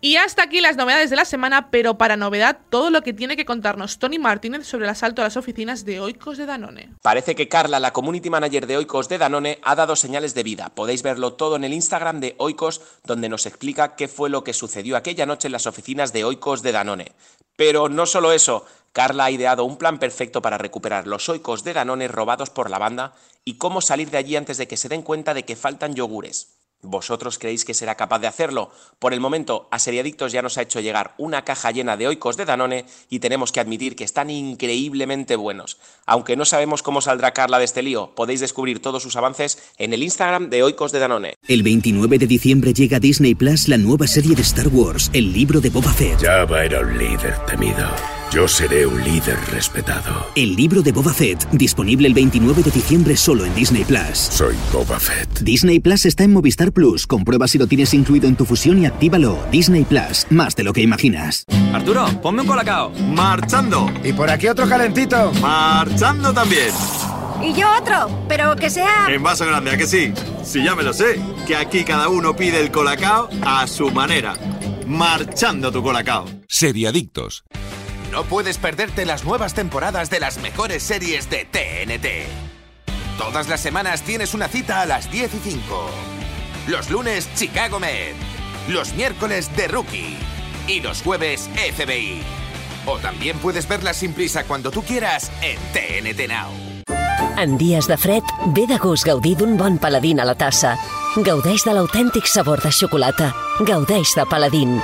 [0.00, 3.36] Y hasta aquí las novedades de la semana, pero para novedad todo lo que tiene
[3.36, 6.90] que contarnos Tony Martínez sobre el asalto a las oficinas de Oikos de Danone.
[7.02, 10.70] Parece que Carla, la community manager de Oikos de Danone, ha dado señales de vida.
[10.74, 14.52] Podéis verlo todo en el Instagram de Oikos, donde nos explica qué fue lo que
[14.52, 17.12] sucedió aquella noche en las oficinas de Oikos de Danone.
[17.56, 21.74] Pero no solo eso, Carla ha ideado un plan perfecto para recuperar los oicos de
[21.74, 25.02] Danone robados por la banda y cómo salir de allí antes de que se den
[25.02, 26.60] cuenta de que faltan yogures.
[26.82, 28.70] ¿Vosotros creéis que será capaz de hacerlo?
[28.98, 32.38] Por el momento, a Seriadictos ya nos ha hecho llegar una caja llena de oicos
[32.38, 35.76] de Danone y tenemos que admitir que están increíblemente buenos.
[36.06, 39.92] Aunque no sabemos cómo saldrá Carla de este lío, podéis descubrir todos sus avances en
[39.92, 41.34] el Instagram de oicos de Danone.
[41.46, 45.34] El 29 de diciembre llega a Disney Plus la nueva serie de Star Wars, el
[45.34, 46.18] libro de Boba Fett.
[46.22, 48.19] Java era un líder temido.
[48.30, 50.24] Yo seré un líder respetado.
[50.36, 54.18] El libro de Boba Fett, disponible el 29 de diciembre solo en Disney Plus.
[54.18, 55.40] Soy Boba Fett.
[55.40, 57.08] Disney Plus está en Movistar Plus.
[57.08, 59.36] Comprueba si lo tienes incluido en tu fusión y actívalo.
[59.50, 61.44] Disney Plus, más de lo que imaginas.
[61.72, 62.90] Arturo, ponme un colacao.
[62.90, 63.90] Marchando.
[64.04, 65.32] Y por aquí otro calentito.
[65.40, 66.70] Marchando también.
[67.42, 69.08] Y yo otro, pero que sea...
[69.08, 70.12] En vaso grande, ¿a que sí?
[70.44, 74.34] Si ya me lo sé, que aquí cada uno pide el colacao a su manera.
[74.86, 76.26] Marchando tu colacao.
[76.46, 77.42] Seriadictos.
[78.10, 82.28] No puedes perderte las nuevas temporadas de las mejores series de TNT.
[83.16, 85.90] Todas las semanas tienes una cita a las 10 y 5.
[86.66, 88.14] Los lunes, Chicago Med.
[88.68, 90.16] Los miércoles, The Rookie.
[90.66, 92.22] Y los jueves, FBI.
[92.86, 96.70] O también puedes verlas sin prisa cuando tú quieras en TNT Now.
[97.36, 100.76] En dies de fred, ve de gust gaudir bon paladín a la tassa.
[101.16, 103.34] Gaudeix de l'autèntic sabor de xocolata.
[103.60, 104.80] Gaudeix de paladín.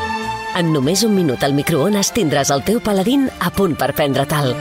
[0.56, 4.54] En només un minut al microones tindràs el teu paladín a punt per prendre tal.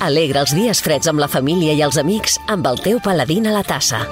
[0.00, 3.52] Alegra els dies freds amb la família i els amics amb el teu paladín a
[3.52, 4.06] la tassa.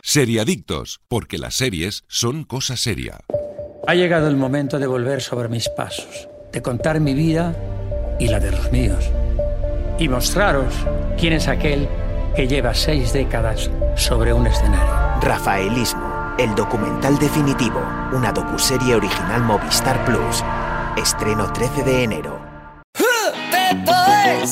[0.00, 3.20] Seriadictos, porque las series son cosa seria.
[3.86, 7.54] Ha llegado el momento de volver sobre mis pasos, de contar mi vida
[8.18, 9.04] y la de los míos.
[9.98, 10.72] Y mostraros
[11.18, 11.86] quién es aquel
[12.34, 15.20] que lleva seis décadas sobre un escenario.
[15.20, 16.07] Rafaelismo,
[16.38, 17.80] el documental definitivo,
[18.12, 20.44] una docuserie original Movistar Plus.
[20.96, 22.48] Estreno 13 de enero.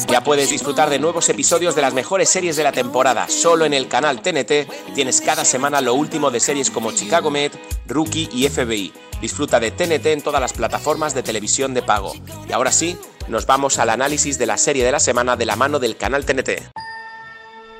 [0.08, 3.28] Ya puedes disfrutar de nuevos episodios de las mejores series de la temporada.
[3.28, 7.52] Solo en el canal TNT tienes cada semana lo último de series como Chicago Med,
[7.86, 8.92] Rookie y FBI.
[9.20, 12.12] Disfruta de TNT en todas las plataformas de televisión de pago.
[12.48, 15.56] Y ahora sí, nos vamos al análisis de la serie de la semana de la
[15.56, 16.62] mano del canal TNT.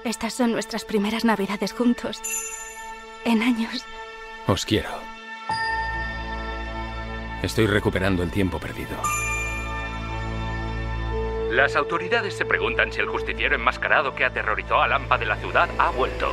[0.04, 2.22] Estas son nuestras primeras navidades juntos.
[3.26, 3.84] En años.
[4.46, 4.88] Os quiero.
[7.42, 8.96] Estoy recuperando el tiempo perdido.
[11.50, 15.68] Las autoridades se preguntan si el justiciero enmascarado que aterrorizó a Lampa de la ciudad
[15.76, 16.32] ha vuelto.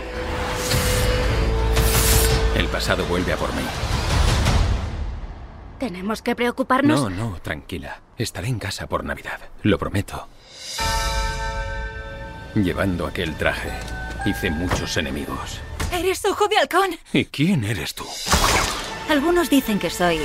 [2.56, 3.63] El pasado vuelve a por mí.
[5.79, 7.01] ¿Tenemos que preocuparnos?
[7.01, 8.01] No, no, tranquila.
[8.19, 9.39] Estaré en casa por Navidad.
[9.63, 10.27] Lo prometo.
[12.53, 13.71] Llevando aquel traje,
[14.27, 15.60] hice muchos enemigos.
[15.93, 16.97] Eres ojo de halcón.
[17.13, 18.06] ¿Y quién eres tú?
[19.10, 20.19] Algunos dicen que soy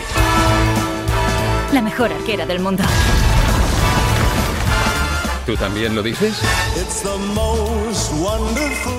[1.72, 2.82] la mejor arquera del mundo.
[5.44, 6.40] ¿Tú también lo dices?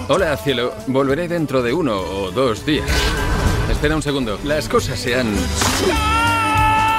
[0.08, 0.74] Hola, cielo.
[0.88, 2.90] Volveré dentro de uno o dos días.
[3.70, 4.40] Espera un segundo.
[4.44, 5.36] Las cosas se han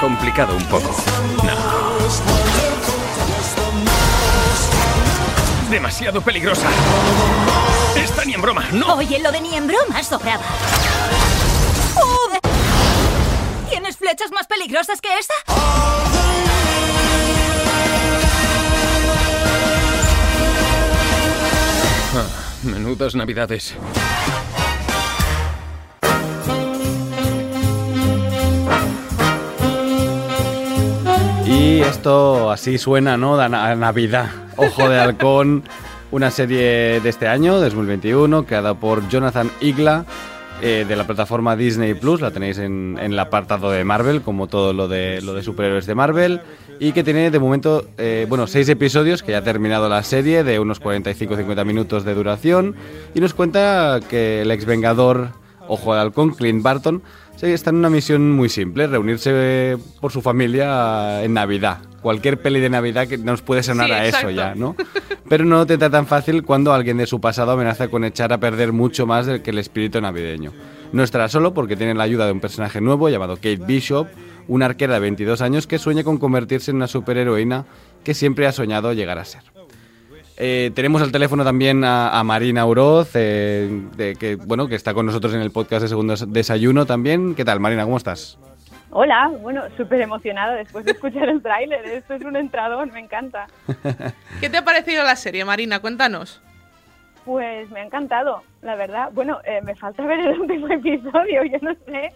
[0.01, 0.93] complicado un poco.
[1.43, 1.91] No.
[5.69, 6.69] Demasiado peligrosa.
[7.95, 8.95] Está ni en broma, no.
[8.95, 10.43] Oye, lo de ni en broma sobraba.
[13.69, 15.33] ¿Tienes flechas más peligrosas que esta?
[22.13, 22.27] Ah,
[22.63, 23.75] menudas navidades.
[31.45, 33.39] Y esto así suena, ¿no?
[33.39, 34.29] A Navidad.
[34.57, 35.63] Ojo de Halcón,
[36.11, 40.05] una serie de este año, 2021, creada por Jonathan Igla,
[40.61, 42.21] eh, de la plataforma Disney Plus.
[42.21, 45.95] La tenéis en, el apartado de Marvel, como todo lo de, lo de superhéroes de
[45.95, 46.41] Marvel.
[46.79, 50.43] Y que tiene de momento, eh, bueno, seis episodios, que ya ha terminado la serie,
[50.43, 52.75] de unos 45-50 minutos de duración.
[53.13, 55.29] Y nos cuenta que el ex vengador
[55.67, 57.01] Ojo de Halcón, Clint Barton,
[57.41, 61.79] está en una misión muy simple, reunirse eh, por su familia en Navidad.
[62.01, 64.75] Cualquier peli de Navidad que nos puede sonar Sí, a eso ya, ¿no?
[65.29, 68.73] Pero no te tan fácil cuando alguien de su pasado amenaza con echar a perder
[68.73, 70.51] mucho más del que el espíritu navideño.
[70.91, 74.07] No estará solo porque tiene la ayuda de un personaje nuevo llamado Kate Bishop,
[74.47, 77.65] una arquera de 22 años que sueña con convertirse en una superheroína
[78.03, 79.43] que siempre ha soñado llegar a ser.
[80.37, 84.93] Eh, tenemos al teléfono también a, a Marina Uroz, eh, de que, bueno, que está
[84.93, 87.35] con nosotros en el podcast de Segundo Desayuno también.
[87.35, 87.83] ¿Qué tal, Marina?
[87.83, 88.39] ¿Cómo estás?
[88.93, 91.85] Hola, bueno, súper emocionada después de escuchar el tráiler.
[91.85, 93.47] Esto es un entradón, me encanta.
[94.41, 95.79] ¿Qué te ha parecido la serie, Marina?
[95.79, 96.41] Cuéntanos.
[97.23, 99.09] Pues me ha encantado, la verdad.
[99.13, 102.11] Bueno, eh, me falta ver el último episodio, yo no sé.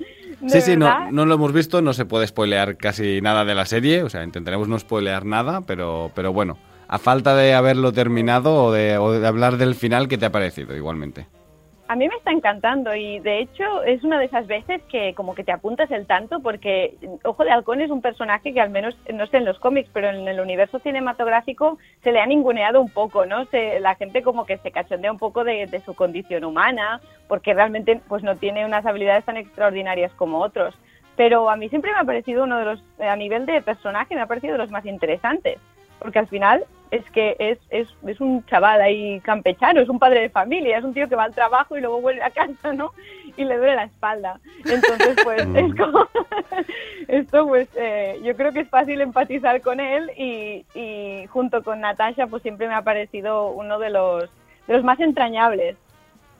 [0.47, 3.65] Sí, sí, no, no lo hemos visto, no se puede spoilear casi nada de la
[3.65, 6.57] serie, o sea, intentaremos no spoilear nada, pero, pero bueno,
[6.87, 10.31] a falta de haberlo terminado o de, o de hablar del final, ¿qué te ha
[10.31, 11.27] parecido igualmente?
[11.87, 15.35] A mí me está encantando y de hecho es una de esas veces que como
[15.35, 18.97] que te apuntas el tanto porque Ojo de Halcón es un personaje que al menos,
[19.13, 22.89] no sé en los cómics, pero en el universo cinematográfico se le ha ninguneado un
[22.89, 23.45] poco, ¿no?
[23.45, 27.53] Se, la gente como que se cachondea un poco de, de su condición humana porque
[27.53, 30.73] realmente pues no tiene unas habilidades tan extraordinarias como otros.
[31.15, 34.21] Pero a mí siempre me ha parecido uno de los, a nivel de personaje, me
[34.21, 35.59] ha parecido de los más interesantes
[35.99, 40.21] porque al final es que es, es, es un chaval ahí campechano, es un padre
[40.21, 42.91] de familia, es un tío que va al trabajo y luego vuelve a casa, ¿no?
[43.35, 44.39] Y le duele la espalda.
[44.63, 46.07] Entonces, pues es como...
[47.07, 51.81] Esto, pues eh, yo creo que es fácil empatizar con él y, y junto con
[51.81, 54.23] Natasha, pues siempre me ha parecido uno de los,
[54.67, 55.75] de los más entrañables.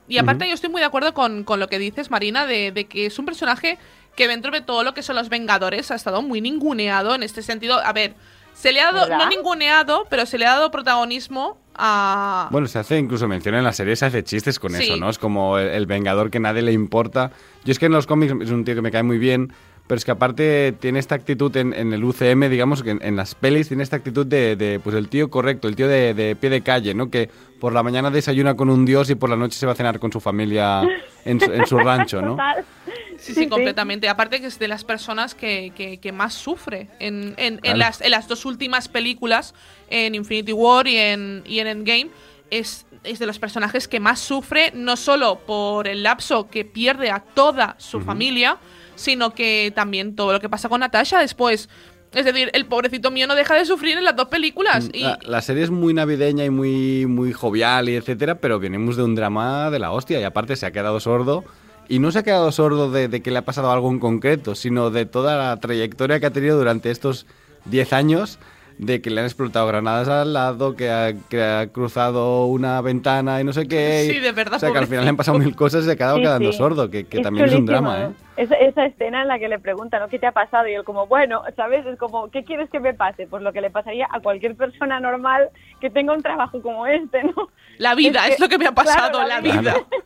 [0.08, 2.86] Y aparte yo estoy muy de acuerdo con, con lo que dices, Marina, de, de
[2.86, 3.78] que es un personaje
[4.16, 7.42] que dentro de todo lo que son los Vengadores ha estado muy ninguneado en este
[7.42, 7.80] sentido.
[7.84, 8.14] A ver,
[8.56, 9.18] se le ha dado, ¿Verdad?
[9.20, 12.48] no ninguneado, pero se le ha dado protagonismo a...
[12.52, 14.84] Bueno, se hace incluso mención en la serie, se hace chistes con Sí.
[14.84, 15.10] eso, ¿no?
[15.10, 17.32] Es como el, el vengador que nadie le importa.
[17.66, 19.52] Yo es que en los cómics es un tío que me cae muy bien,
[19.88, 23.16] pero es que aparte tiene esta actitud en, en el UCM, digamos, que en, en
[23.16, 26.36] las pelis tiene esta actitud de, de, pues el tío correcto, el tío de, de
[26.36, 27.10] pie de calle, ¿no?
[27.12, 29.76] Que por la mañana desayuna con un dios y por la noche se va a
[29.76, 30.82] cenar con su familia
[31.24, 32.32] en su, en su rancho, ¿no?
[32.32, 32.66] Total.
[33.18, 34.10] Sí, sí, completamente.
[34.10, 38.12] Aparte que es de las personas que, que- que más sufre en, en- las, en
[38.12, 39.54] las dos últimas películas,
[39.90, 42.08] en Infinity War y en, y en Endgame,
[42.52, 47.10] es, es de los personajes que más sufre, no solo por el lapso que pierde
[47.10, 48.58] a toda su familia,
[48.96, 51.70] sino que también todo lo que pasa con Natasha después.
[52.14, 54.90] Es decir, el pobrecito mío no deja de sufrir en las dos películas.
[54.94, 58.96] Y, La, la serie es muy navideña y muy, muy jovial y etcétera, pero venimos
[58.96, 61.44] de un drama de la hostia y aparte se ha quedado sordo.
[61.88, 64.56] Y no se ha quedado sordo de, de que le ha pasado algo en concreto,
[64.56, 67.28] sino de toda la trayectoria que ha tenido durante estos
[67.66, 68.40] 10 años,
[68.78, 73.40] de que le han explotado granadas al lado, que ha, que ha cruzado una ventana
[73.40, 74.10] y no sé qué.
[74.12, 75.94] Sí, de verdad, O sea, que al final le han pasado mil cosas y se
[75.94, 76.58] ha quedado Sí, quedando sí.
[76.58, 78.14] sordo, que, que también es un chulísimo, drama, ¿eh?
[78.38, 80.10] Esa, esa escena en la que le preguntan, ¿no?
[80.10, 80.68] ¿Qué te ha pasado?
[80.68, 81.86] Y él como, bueno, ¿sabes?
[81.86, 83.28] Es como, ¿qué quieres que me pase?
[83.28, 87.24] Pues lo que le pasaría a cualquier persona normal que tenga un trabajo como este,
[87.24, 87.34] ¿no?
[87.78, 89.60] la vida, es, que- lo que me ha pasado, claro, la vida.
[89.62, 89.76] vida.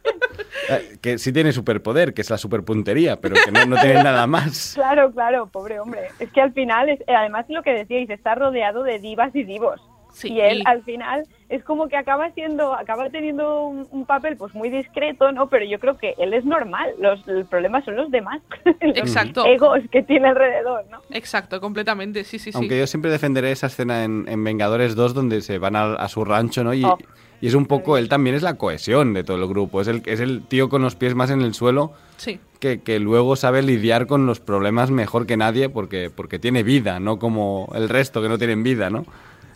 [0.69, 4.27] Eh, Que sí tiene superpoder, que es la superpuntería, pero que no, no tiene nada
[4.27, 4.73] más.
[4.75, 6.07] Claro, claro, pobre hombre.
[6.19, 9.43] Es que al final, es, eh, además lo que decíais, está rodeado de divas y
[9.43, 9.81] divos.
[10.11, 14.37] Sí, y él al final es como que acaba siendo, acaba teniendo un, un papel
[14.37, 15.49] pues muy discreto, ¿no?
[15.49, 16.89] Pero yo creo que él es normal.
[16.99, 18.41] Los, el problema son los demás.
[18.65, 19.45] los Exacto.
[19.45, 20.97] egos que tiene alrededor, ¿no?
[21.11, 22.57] Exacto, completamente, sí, sí, sí.
[22.57, 26.07] Aunque yo siempre defenderé esa escena en, en Vengadores 2 donde se van a, a
[26.09, 26.73] su rancho, ¿no?
[26.73, 26.97] Y, Oh.
[27.41, 29.81] Y es un poco, él también es la cohesión de todo el grupo.
[29.81, 32.39] Es el, es el tío con los pies más en el suelo Sí.
[32.59, 36.99] que, que luego sabe lidiar con los problemas mejor que nadie porque, porque tiene vida,
[36.99, 39.05] no como el resto que no tienen vida, ¿no?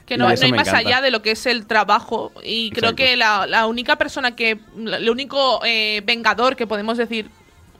[0.05, 0.77] Que no, no hay más encanta.
[0.77, 2.33] allá de lo que es el trabajo.
[2.43, 4.59] Y creo que la, la única persona que.
[4.77, 7.29] El único eh, vengador que podemos decir,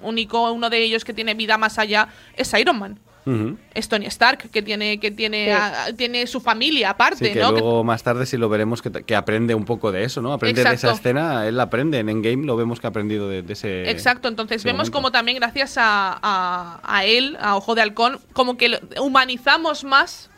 [0.02, 2.98] único, uno de ellos que tiene vida más allá, es Iron Man.
[3.26, 3.58] Ujú.
[3.74, 5.52] Es Tony Stark, que tiene, que tiene, Sí.
[5.52, 7.54] a- tiene su familia aparte, Sí, que ¿no?
[7.54, 10.34] Que- luego más tarde sí lo veremos que, que aprende un poco de eso, ¿no?
[10.34, 12.00] Aprende de esa escena, él aprende.
[12.00, 13.90] En Endgame lo vemos que ha aprendido de, de ese...
[13.90, 14.98] Exacto, entonces ese vemos momento.
[14.98, 19.84] como también gracias a, a- a él, a Ojo de Halcón, como que lo- humanizamos
[19.84, 20.30] más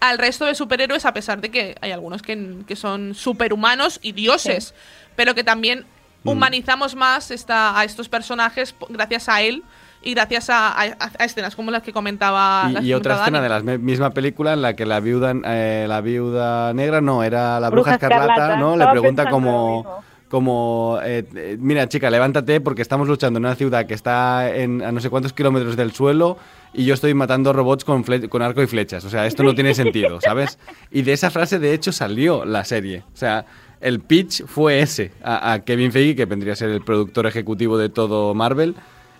[0.00, 4.12] al resto de superhéroes, a pesar de que hay algunos que, que son superhumanos y
[4.12, 4.74] dioses,
[5.16, 5.86] pero que también
[6.24, 6.30] Mm.
[6.30, 9.62] humanizamos más esta, a estos personajes gracias a él
[10.04, 13.38] y gracias a, a- a escenas como las que comentaba las Y, que otra comentaba
[13.38, 13.66] escena Dani.
[13.66, 17.58] de la misma película en la que la viuda, eh, la viuda negra, no, era
[17.60, 18.76] la bruja, Bruja escarlata, Escarlata, ¿no?
[18.76, 23.86] Le pregunta como, como eh, eh, mira chica, levántate porque estamos luchando en una ciudad
[23.86, 26.36] que está en, a no sé cuántos kilómetros del suelo
[26.72, 29.04] y yo estoy matando robots con, fle- con arco y flechas.
[29.04, 30.58] O sea, esto no tiene sentido, ¿sabes?
[30.90, 33.04] Y de esa frase, de hecho, salió la serie.
[33.14, 33.46] O sea,
[33.80, 37.78] el pitch fue ese a, a Kevin Feige, que vendría a ser el productor ejecutivo
[37.78, 38.74] de todo Marvel.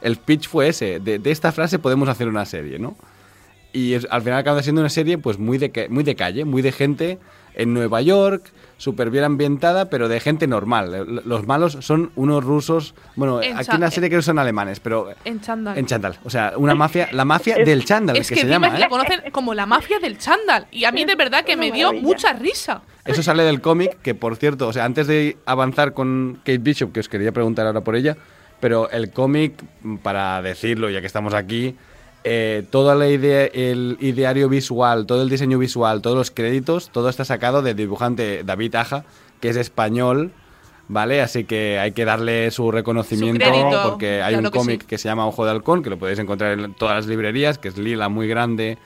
[0.04, 1.00] El pitch fue ese.
[1.00, 2.94] De, de esta frase podemos hacer una serie, ¿no?
[3.72, 6.44] Y es- al final acaba siendo una serie pues muy de, ca- muy de calle,
[6.44, 7.18] muy de gente
[7.56, 10.92] en Nueva York, súper bien ambientada, pero de gente normal.
[10.94, 14.38] L- Los malos son unos rusos, bueno, En aquí en la serie creo que son
[14.38, 15.78] alemanes, pero En chándal.
[15.78, 16.18] en chándal.
[16.24, 18.70] O sea, una mafia, la mafia del chándal, Es que, que, se llama.
[18.78, 18.88] la ¿eh?
[18.88, 20.66] conocen como la mafia del chándal.
[20.70, 22.82] Y a mí de verdad que me dio mucha risa.
[23.04, 26.92] Eso sale del cómic, que por cierto, o sea, antes de avanzar con Kate Bishop,
[26.92, 28.16] que os quería preguntar ahora por ella,
[28.60, 29.62] pero el cómic,
[30.02, 31.76] para decirlo, ya que estamos aquí,
[32.24, 37.10] eh, toda la idea, el ideario visual, todo el diseño visual, todos los créditos, todo
[37.10, 39.04] está sacado del dibujante David Aja,
[39.40, 40.32] que es español,
[40.88, 41.20] ¿vale?
[41.20, 44.80] Así que hay que darle su reconocimiento Su crédito, porque hay claro un que cómic
[44.82, 44.86] sí.
[44.86, 47.68] que se llama Ojo de Halcón, que lo podéis encontrar en todas las librerías, que
[47.68, 48.78] es lila, muy grande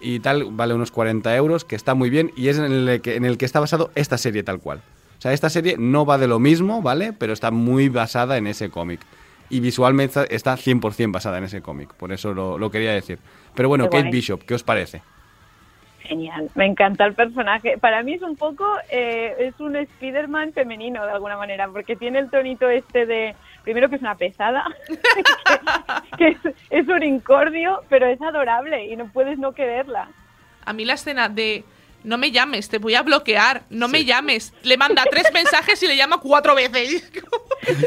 [0.00, 3.16] y tal, vale unos 40 euros, que está muy bien y es en el que,
[3.16, 4.82] en el que está basado esta serie tal cual.
[5.24, 7.14] O sea, esta serie no va de lo mismo, ¿vale?
[7.14, 9.00] Pero está muy basada en ese cómic.
[9.48, 13.18] Y visualmente está 100% basada en ese cómic, por eso lo, lo quería decir.
[13.54, 14.12] Pero bueno, Qué Kate guay.
[14.12, 15.00] Bishop, ¿qué os parece?
[16.00, 17.78] Genial, me encanta el personaje.
[17.78, 22.18] Para mí es un poco, eh, es un Spider-Man femenino de alguna manera, porque tiene
[22.18, 24.66] el tonito este de, primero que es una pesada,
[26.18, 30.10] que, que es, es un incordio, pero es adorable y no puedes no quererla.
[30.66, 31.64] A mí la escena de
[32.04, 34.52] no me llames, te voy a bloquear, no me llames.
[34.62, 37.10] Le manda tres mensajes y le llama cuatro veces.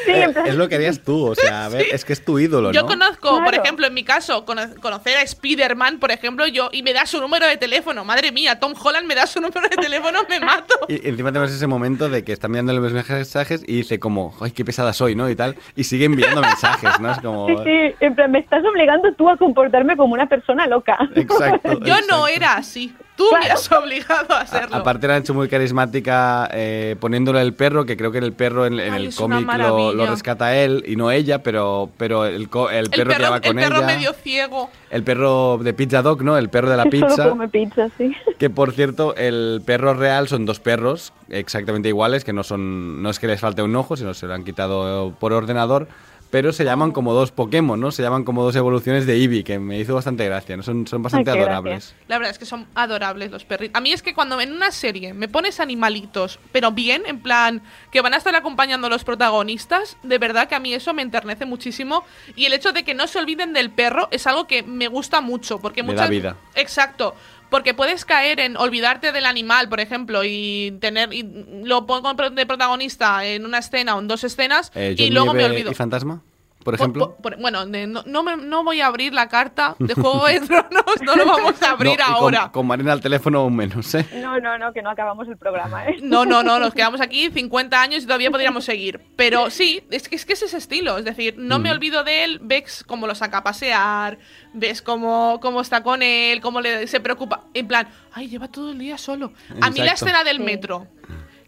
[0.07, 2.71] Eh, es lo que harías tú, o sea, a ver, es que es tu ídolo,
[2.71, 2.87] Yo ¿no?
[2.87, 6.93] conozco, por ejemplo, en mi caso, cono- conocer a Spider-Man, por ejemplo, yo y me
[6.93, 8.03] da su número de teléfono.
[8.03, 10.73] Madre mía, Tom Holland me da su número de teléfono, me mato.
[10.87, 14.49] Y encima tenemos ese momento de que está enviando los mensajes y dice como, ay,
[14.49, 15.29] qué pesada soy, ¿no?
[15.29, 15.55] Y tal.
[15.75, 17.11] Y sigue enviando mensajes, ¿no?
[17.11, 17.47] Es como...
[17.47, 20.97] Sí, sí, en plan, me estás obligando tú a comportarme como una persona loca.
[21.13, 21.79] Exacto.
[21.81, 22.95] Yo no era así.
[23.17, 24.75] Tú me has obligado a hacerlo.
[24.75, 28.65] Aparte la han hecho muy carismática eh, poniéndole el perro, que creo que el perro
[28.67, 32.69] en, en Ay, el cómic lo, rescata él y no ella, pero, pero el, co-
[32.69, 33.85] el el perro, que perro, va el con perro ella.
[33.87, 34.69] medio ciego.
[34.91, 36.37] El perro de Pizza Dog, ¿no?
[36.37, 37.29] El perro de la Que solo pizza.
[37.29, 38.15] come pizza, sí.
[38.37, 43.09] Que por cierto, el perro real son dos perros exactamente iguales, que no son no
[43.09, 45.87] es que les falte un ojo, sino se lo han quitado por ordenador,
[46.29, 47.91] pero se llaman como dos Pokémon, ¿no?
[47.91, 50.63] Se llaman como dos evoluciones de Eevee, que me hizo bastante gracia, ¿no?
[50.63, 51.95] Son, son bastante qué adorables.
[52.07, 53.77] La verdad es que son adorables los perritos.
[53.77, 57.61] A mí es que cuando en una serie me pones animalitos, pero bien, en plan,
[57.91, 61.01] que van a estar acompañando a los protagonistas, de verdad que a mí eso me
[61.01, 62.03] enternece muchísimo.
[62.35, 65.21] Y el hecho de que no se olviden del perro es algo que me gusta
[65.21, 66.35] mucho, porque muchas vida.
[66.55, 67.15] Exacto.
[67.49, 71.23] Porque puedes caer en olvidarte del animal, por ejemplo, y tener y
[71.63, 75.45] lo pongo de protagonista en una escena o en dos escenas Eh, y luego me
[75.45, 75.71] olvido.
[75.71, 76.23] y Fantasma,
[76.67, 77.15] por Po- ejemplo.
[77.23, 80.41] por- bueno, de- no, no, me- no voy a abrir la carta de Juego de
[80.47, 82.51] Tronos, no lo vamos a abrir No, y con- ahora.
[82.51, 84.05] Con, Marina al teléfono aún menos, ¿eh?
[84.15, 85.95] No, no, no, que no acabamos el programa, ¿eh?
[86.01, 88.99] No, no, no, nos quedamos aquí 50 años y todavía podríamos seguir.
[89.15, 90.97] Pero sí, es que es, que es ese estilo.
[90.97, 94.17] Es decir, no me olvido de él, ves cómo lo saca a pasear,
[94.51, 97.45] ves cómo, cómo está con él, cómo le, se preocupa.
[97.53, 99.31] En plan, ay, lleva todo el día solo.
[99.61, 100.43] A mí la escena del Sí.
[100.43, 100.87] metro,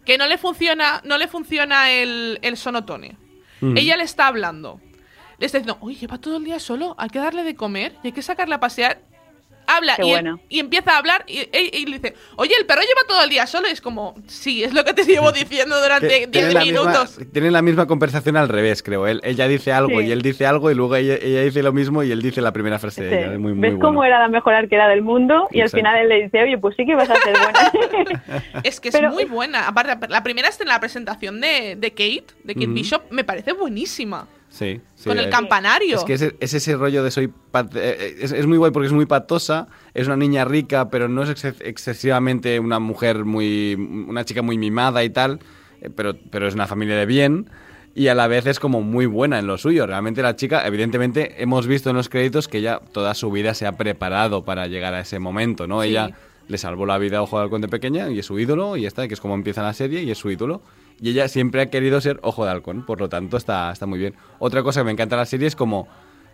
[0.06, 3.18] que no le funciona, no le funciona el, el sonotone.
[3.60, 3.76] Mm.
[3.76, 4.80] Ella le está hablando.
[5.40, 8.08] Le está diciendo, oye, lleva todo el día solo, hay que darle de comer y
[8.08, 9.00] hay que sacarle a pasear.
[9.72, 10.40] Habla y, bueno.
[10.48, 13.30] y empieza a hablar y, y- y le dice, oye, el perro lleva todo el
[13.30, 13.68] día solo.
[13.68, 16.60] Y es como, sí, es lo que te llevo diciendo durante Que 10 tienen la
[16.64, 17.18] misma- minutos.
[17.32, 19.06] tienen la misma conversación al revés, creo.
[19.06, 20.06] Él, ella dice algo Sí.
[20.08, 22.52] y él dice algo y luego ella, ella dice lo mismo y él dice la
[22.52, 23.32] primera frase de ella.
[23.34, 23.86] Es muy, muy ¿Ves bueno.
[23.86, 25.46] cómo era la mejor arquera del mundo?
[25.52, 28.32] Y al final él le dice, oye, pues sí que vas a ser buena.
[28.64, 29.68] Es que es Pero- muy buena.
[29.68, 32.66] Aparte, la primera es en la presentación de, de Kate, de Kate.
[32.66, 34.26] Bishop, me parece buenísima.
[34.50, 35.96] Sí, sí, Con el es- campanario.
[35.96, 37.28] Es que es, es ese rollo de soy...
[37.28, 41.08] pat- eh, Es, es muy guay porque es muy patosa, es una niña rica, pero
[41.08, 43.74] no es exce- excesivamente una mujer muy...
[44.08, 45.38] una chica muy mimada y tal,
[45.80, 47.48] eh, pero, pero es una familia de bien
[47.94, 49.86] y a la vez es como muy buena en lo suyo.
[49.86, 53.66] Realmente la chica, evidentemente, hemos visto en los créditos que ella toda su vida se
[53.66, 55.82] ha preparado para llegar a ese momento, ¿no?
[55.82, 55.88] Sí.
[55.90, 56.10] Ella
[56.48, 58.84] le salvó la vida a Ojo de Halcón de pequeña y es su ídolo y
[58.86, 60.60] está, que es como empieza la serie y es su ídolo.
[61.00, 63.98] Y ella siempre ha querido ser Ojo de Halcón, por lo tanto está, está muy
[63.98, 64.14] bien.
[64.38, 65.88] Otra cosa que me encanta de la serie es como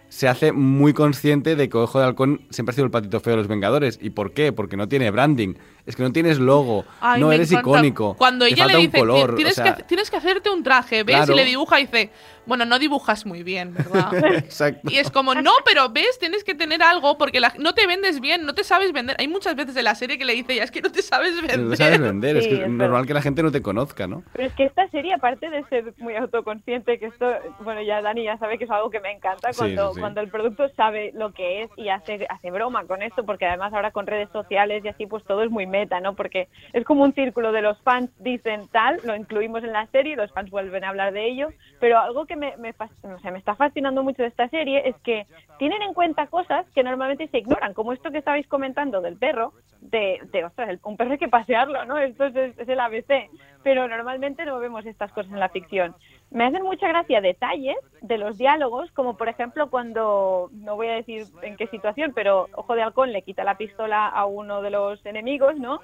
[0.09, 3.33] se hace muy consciente de que Ojo de Halcón siempre ha sido el patito feo
[3.33, 3.99] de los Vengadores.
[4.01, 4.53] ¿Y por qué?
[4.53, 5.55] Porque no tiene branding.
[5.85, 7.71] Es que no tienes logo, Ay, no eres encanta.
[7.71, 8.15] icónico.
[8.17, 10.63] Cuando ella falta le un dice, color, tienes, o sea, que, tienes que hacerte un
[10.63, 11.17] traje, ¿ves?
[11.17, 11.33] Claro.
[11.33, 12.11] Y le dibuja y dice,
[12.47, 14.13] bueno, no dibujas muy bien, ¿verdad?
[14.35, 14.89] Exacto.
[14.91, 18.21] Y es como, no, pero ves, tienes que tener algo porque la- no te vendes
[18.21, 19.17] bien, no te sabes vender.
[19.19, 21.37] Hay muchas veces en la serie que le dice, ya es que no te sabes
[21.37, 21.59] vender.
[21.59, 22.85] No sabes vender, es Sí, que es es verdad.
[22.87, 24.23] normal que la gente no te conozca, ¿no?
[24.33, 27.31] Pero es que esta serie, aparte de ser muy autoconsciente, que esto,
[27.61, 30.01] bueno, ya Dani ya sabe que es algo que me encanta, cuando, sí, sí.
[30.01, 33.73] cuando el producto sabe lo que es y hace, hace broma con esto, porque además
[33.73, 36.15] ahora con redes sociales y así, pues todo es muy meta, ¿no?
[36.15, 40.17] Porque es como un círculo de los fans dicen tal, lo incluimos en la serie,
[40.17, 41.49] los fans vuelven a hablar de ello,
[41.81, 45.27] pero algo que me, o sea, me está fascinando mucho de esta serie es que
[45.59, 49.53] tienen en cuenta cosas que normalmente se ignoran, como esto que estabais comentando del perro,
[49.81, 51.99] de, de ostras, el- un perro hay que pasearlo, ¿no?
[51.99, 53.29] Esto es, es el ABC,
[53.63, 55.95] pero normalmente no vemos estas cosas en la ficción.
[56.31, 60.95] Me hacen mucha gracia detalles de los diálogos, como por ejemplo cuando, no voy a
[60.95, 64.71] decir en qué situación, pero Ojo de Halcón le quita la pistola a uno de
[64.71, 65.81] los enemigos, ¿no?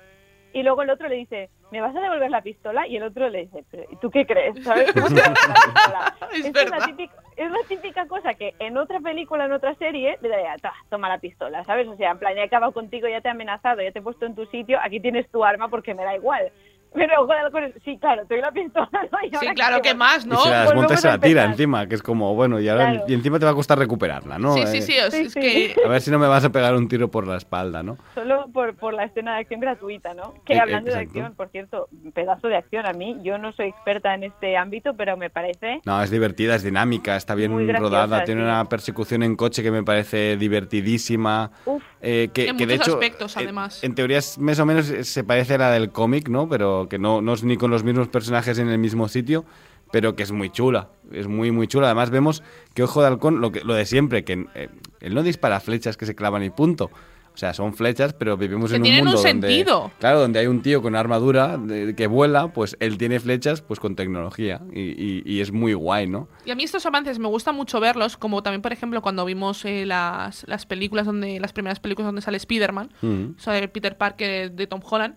[0.53, 2.87] Y luego el otro le dice, ¿me vas a devolver la pistola?
[2.87, 4.63] Y el otro le dice, "¿Pero, ¿y tú qué crees?
[4.65, 4.93] ¿Sabes?
[4.93, 6.15] ¿Cómo te devuelvo la pistola?
[6.33, 10.19] Es es, la típica, es la típica cosa que en otra película, en otra serie,
[10.23, 11.87] le daría, "Ta, toma la pistola, ¿sabes?
[11.89, 14.03] O sea, en plan, ya he acabado contigo, ya te he amenazado, ya te he
[14.03, 16.51] puesto en tu sitio, aquí tienes tu arma porque me da igual.
[16.95, 19.19] Pero ojo de halcón, sí, claro, te doy la pistola, ¿no?
[19.25, 20.39] Y Sí, ahora claro, ¿qué más, Y no?
[20.41, 23.05] se la desmonta y se la tira encima, que es como, bueno, y, ahora, Claro.
[23.09, 24.55] y encima te va a costar recuperarla, ¿no?
[24.55, 25.75] Sí, sí, Eh, sí, es, es que...
[25.85, 27.97] A ver si no me vas a pegar un tiro por la espalda, ¿no?
[28.15, 30.35] Solo por, por la escena de acción gratuita, ¿no?
[30.45, 33.19] Que Eh, hablando de acción, por cierto, pedazo de acción a mí.
[33.23, 37.17] Yo no soy experta en este ámbito, pero me parece No, es divertida, es dinámica,
[37.17, 38.45] está bien Muy graciosa, rodada, tiene sí.
[38.45, 41.51] una persecución en coche que me parece divertidísima.
[41.65, 41.83] Uf.
[42.01, 43.83] eh, que, En que de hecho, aspectos, eh, además.
[43.85, 46.49] En teoría es más o menos eh, se parece a la del cómic, ¿no?
[46.49, 49.45] Pero que no, no es ni con los mismos personajes en el mismo sitio,
[49.91, 50.89] pero que es muy chula.
[51.11, 51.87] Es muy, muy chula.
[51.87, 52.43] Además vemos
[52.75, 54.69] que Ojo de Halcón, lo, que, lo de siempre, que eh,
[55.01, 56.91] él no dispara flechas que se clavan y punto.
[57.35, 59.91] O sea, son flechas, pero vivimos Que en un un mundo donde, sentido.
[59.99, 63.81] claro, donde hay un tío con armadura de- que vuela, pues él tiene flechas, pues
[63.81, 66.29] con tecnología y, y- y es muy guay, ¿no?
[66.45, 69.65] Y a mí estos avances me gusta mucho verlos, como también, por ejemplo, cuando vimos
[69.65, 73.97] eh, las, las películas donde, las primeras películas donde sale Spider-Man, o sea, de Peter
[73.97, 75.17] Parker de Tom Holland,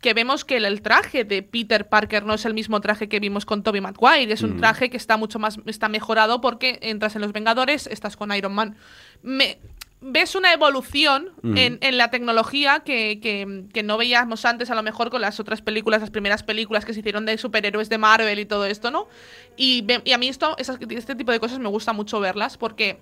[0.00, 3.44] que vemos que el, traje de Peter Parker no es el mismo traje que vimos
[3.44, 4.60] con Tobey Maguire, es un Ujú.
[4.60, 8.54] traje que está mucho más, está mejorado porque entras en los Vengadores, estás con Iron
[8.54, 8.76] Man.
[9.22, 9.58] Me,
[10.00, 11.54] ves una evolución Ujú.
[11.56, 15.40] en, en la tecnología que, que- que no veíamos antes, a lo mejor con las
[15.40, 18.92] otras películas, las primeras películas que se hicieron de superhéroes de Marvel y todo esto,
[18.92, 19.08] ¿no?
[19.56, 23.00] Y, a mí esto, esas- este tipo de cosas me gusta mucho verlas porque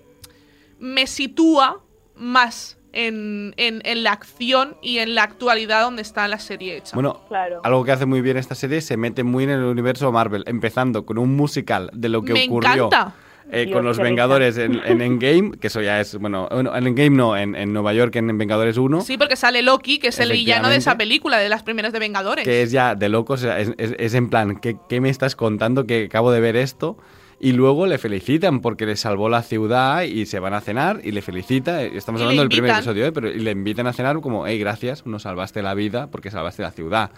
[0.79, 1.83] me sitúa
[2.15, 6.91] más en, en- en la acción y en la actualidad donde está la serie hecha.
[6.95, 7.61] Bueno, Claro.
[7.63, 11.05] algo que hace muy bien esta serie se mete muy en el universo Marvel, empezando
[11.05, 13.13] con un musical de lo que Me ocurrió encanta.
[13.51, 13.97] eh, Dios, con los.
[13.97, 17.93] Vengadores en, en Endgame, que eso ya es, bueno, en Endgame no, en, en Nueva
[17.93, 21.37] York en Vengadores 1, Sí, porque sale Loki, que es el villano de esa película,
[21.37, 22.43] de las primeras de Vengadores.
[22.45, 25.09] que es ya de locos, o sea, es, es- es en plan, ¿qué, qué me
[25.09, 26.97] estás contando que acabo de ver esto?
[27.39, 31.11] Y luego le felicitan porque le salvó la ciudad y se van a cenar y
[31.11, 31.83] le felicita.
[31.83, 33.11] eh, Estamos Y hablando del primer episodio, ¿eh?
[33.11, 36.63] pero y le invitan a cenar como, hey, gracias, nos salvaste la vida porque salvaste
[36.63, 37.11] la ciudad.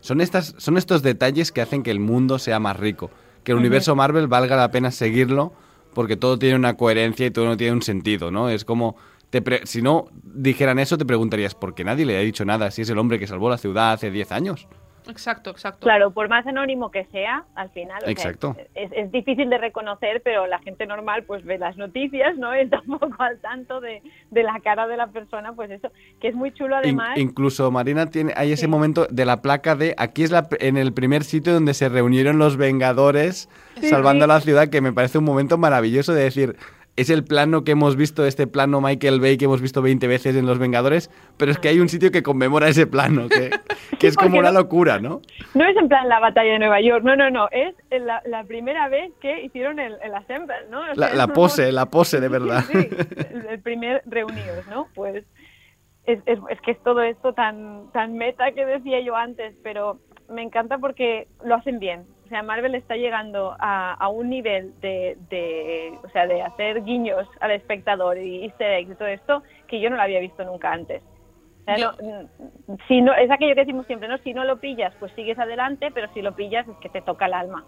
[0.00, 3.10] Son, estas, son estos detalles que hacen que el mundo sea más rico,
[3.44, 5.52] que el universo Marvel valga la pena seguirlo
[5.94, 8.48] porque todo tiene una coherencia y todo no tiene un sentido, ¿no?
[8.48, 8.96] Es como,
[9.30, 12.70] te pre- si no dijeran eso te preguntarías, ¿por qué nadie le ha dicho nada
[12.70, 14.68] si es el hombre que salvó la ciudad hace 10 años?
[15.08, 15.80] Exacto, exacto.
[15.84, 18.56] Claro, por más anónimo que sea, al final, o sea, Exacto.
[18.74, 22.54] es, es difícil de reconocer, pero la gente normal pues ve las noticias, ¿no?
[22.56, 25.90] Y está un poco al tanto de, de la cara de la persona, pues eso,
[26.20, 27.18] que es muy chulo In- además.
[27.18, 30.92] incluso Marina tiene hay ese momento de la placa de aquí es la, en el
[30.92, 33.48] primer sitio donde se reunieron los Vengadores
[33.80, 34.28] Sí, salvando sí.
[34.28, 36.56] la ciudad que me parece un momento maravilloso de decir
[36.96, 40.34] es el plano que hemos visto este plano Michael Bay que hemos visto 20 veces
[40.36, 43.50] en los Vengadores pero es que hay un sitio que conmemora ese plano que,
[43.98, 45.20] que es como una no- locura ¿no?
[45.54, 48.44] No es en plan la batalla de Nueva York, no, no, no, es la, la
[48.44, 50.80] primera vez que hicieron el, el assemble, ¿no?
[50.80, 52.88] O la, sea, pose la pose de verdad Sí,
[53.30, 54.88] el, el primer reunidos, ¿no?
[54.94, 55.24] Pues
[56.04, 59.98] es, es, es que es todo esto tan, tan meta que decía yo antes, pero
[60.28, 62.04] me encanta porque lo hacen bien.
[62.24, 66.82] O sea, Marvel está llegando a, a un nivel de, de, o sea, de hacer
[66.82, 70.44] guiños al espectador y easter eggs y todo esto que yo no lo había visto
[70.44, 71.02] nunca antes.
[71.60, 74.18] O sea, no- mm, si no, es aquello que decimos siempre, ¿no?
[74.18, 77.26] Si no lo pillas, pues sigues adelante, pero si lo pillas es que te toca
[77.26, 77.64] el alma.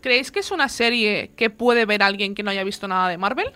[0.00, 3.18] ¿Creéis que es una serie que puede ver alguien que no haya visto nada de
[3.18, 3.52] Marvel?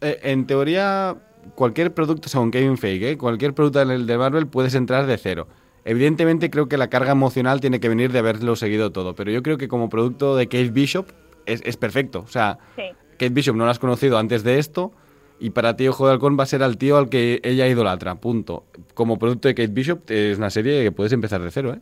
[0.00, 1.14] Eh, en teoría,
[1.54, 3.18] cualquier producto, según Kevin Feige, ¿eh?
[3.18, 5.46] cualquier producto del de Marvel puedes entrar de cero.
[5.84, 9.42] Evidentemente creo que la carga emocional tiene que venir de haberlo seguido todo, pero yo
[9.42, 11.06] creo que como producto de Kate Bishop
[11.46, 12.20] es, es perfecto.
[12.20, 12.82] O sea, Sí.
[13.12, 14.92] Kate Bishop no la has conocido antes de esto
[15.38, 18.14] y para ti Ojo de Halcón va a ser al tío al que ella idolatra,
[18.16, 18.64] punto.
[18.94, 21.80] Como producto de Kate Bishop es una serie que puedes empezar de cero, ¿eh?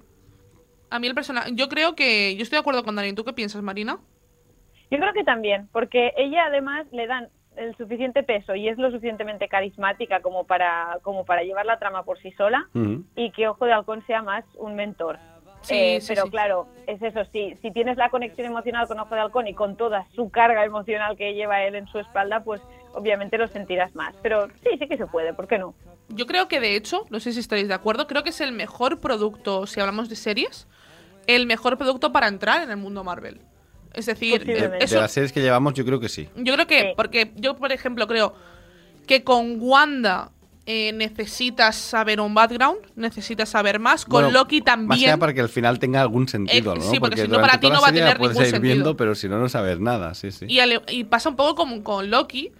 [0.90, 1.50] A mí el personaje...
[1.54, 2.34] Yo creo que...
[2.36, 3.12] Yo estoy de acuerdo con Dani.
[3.12, 3.98] ¿Tú qué piensas, Marina?
[4.90, 7.28] Yo creo que también, porque ella además le dan
[7.58, 12.04] el suficiente peso y es lo suficientemente carismática como para como para llevar la trama
[12.04, 12.68] por sí sola
[13.16, 15.18] y que Ojo de Halcón sea más un mentor.
[15.62, 16.30] Sí, Eh, sí, pero sí.
[16.30, 19.76] claro, es eso, sí, si tienes la conexión emocional con Ojo de Halcón y con
[19.76, 22.60] toda su carga emocional que lleva él en su espalda, pues
[22.94, 24.14] obviamente lo sentirás más.
[24.22, 25.74] Pero sí, sí que se puede, ¿por qué no?
[26.10, 28.52] Yo creo que de hecho, no sé si estaréis de acuerdo, creo que es el
[28.52, 30.68] mejor producto, si hablamos de series,
[31.26, 33.40] el mejor producto para entrar en el mundo Marvel.
[33.98, 36.28] Es decir, eh, De eso, las series que llevamos yo creo que sí.
[36.36, 38.32] yo creo que, porque yo por ejemplo creo
[39.08, 40.30] que con Wanda
[40.66, 45.06] eh, necesitas saber un background, necesitas saber más, con Bueno, Loki Más también.
[45.06, 46.82] nada para que al final tenga algún sentido, Eh, ¿no?
[46.82, 48.60] sí, porque si no, para ti no va a tener puedes ningún ir sentido.
[48.74, 50.44] viendo, pero si no, no sabes nada, sí, sí.
[50.46, 52.52] Y, al- y pasa un poco como con Loki,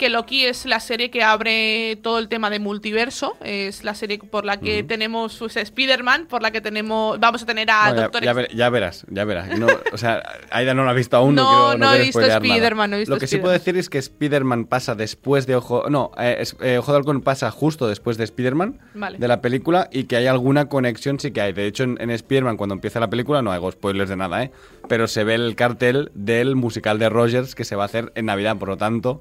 [0.00, 3.36] que Loki es la serie que abre todo el tema de multiverso.
[3.44, 7.46] Es la serie por la que tenemos pues, Spider-Man, por la que tenemos vamos a
[7.46, 9.58] tener a Doctor ya ver- ya verás, ya verás.
[9.58, 11.34] No, o sea, Aida no lo ha visto aún.
[11.34, 12.20] No, No, quiero, no he quiero visto.
[12.22, 15.56] Spider-Man, no he visto Lo que sí puedo decir es que Spider-Man pasa después de
[15.56, 15.90] Ojo...
[15.90, 19.18] No, eh, es- eh, Ojo de Halcón pasa justo después de Spider-Man, Vale.
[19.18, 21.52] de la película, y que hay alguna conexión sí que hay.
[21.52, 24.50] De hecho, en, en Spider-Man, cuando empieza la película, no hago spoilers de nada, ¿eh?
[24.88, 28.24] Pero se ve el cartel del musical de Rogers que se va a hacer en
[28.24, 29.20] Navidad, por lo tanto...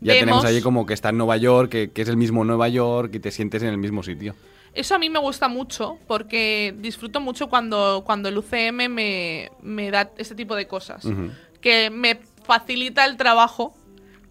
[0.00, 2.44] Ya Vemos- tenemos allí como que está en Nueva York, que, que es el mismo
[2.44, 4.34] Nueva York y te sientes en el mismo sitio.
[4.74, 9.90] Eso a mí me gusta mucho porque disfruto mucho cuando, cuando el UCM me, me
[9.90, 11.04] da este tipo de cosas.
[11.60, 13.74] Que me facilita el trabajo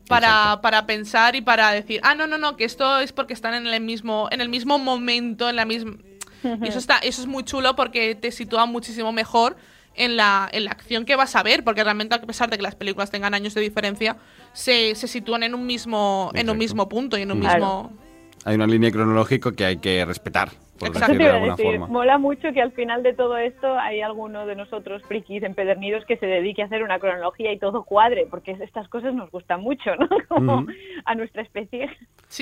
[0.08, 3.54] para, para pensar y para decir, ah, no, no, no, que esto es porque están
[3.56, 5.98] en el mismo, en el mismo momento, en la misma...
[6.44, 9.58] Y eso, está, eso es muy chulo porque te sitúa muchísimo mejor
[9.98, 12.64] en la, en la acción que vas a ver, porque realmente a pesar de que
[12.64, 14.16] las películas tengan años de diferencia,
[14.54, 17.58] se, se sitúan en un mismo, en un mismo punto y en un Claro.
[17.90, 17.98] mismo...
[18.46, 21.88] Hay una línea cronológica que hay que respetar, por de alguna decir, forma.
[21.88, 26.16] mola mucho que al final de todo esto hay alguno de nosotros frikis empedernidos que
[26.18, 29.96] se dedique a hacer una cronología y todo cuadre, porque estas cosas nos gustan mucho,
[30.00, 30.08] ¿no?
[30.30, 30.66] Como
[31.04, 31.90] a nuestra especie.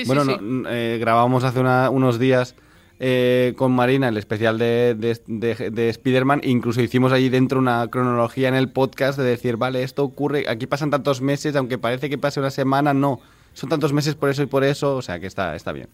[0.05, 2.55] bueno, no- n- eh, grabamos hace una- unos días
[2.99, 6.41] eh, con Marina el especial de, de, de- de Spider-Man.
[6.43, 10.67] Incluso hicimos allí dentro una cronología en el podcast de decir, vale, esto ocurre, aquí
[10.67, 13.19] pasan tantos meses, aunque parece que pase una semana, no.
[13.53, 15.87] Son tantos meses por eso y por eso, o sea que está, está bien.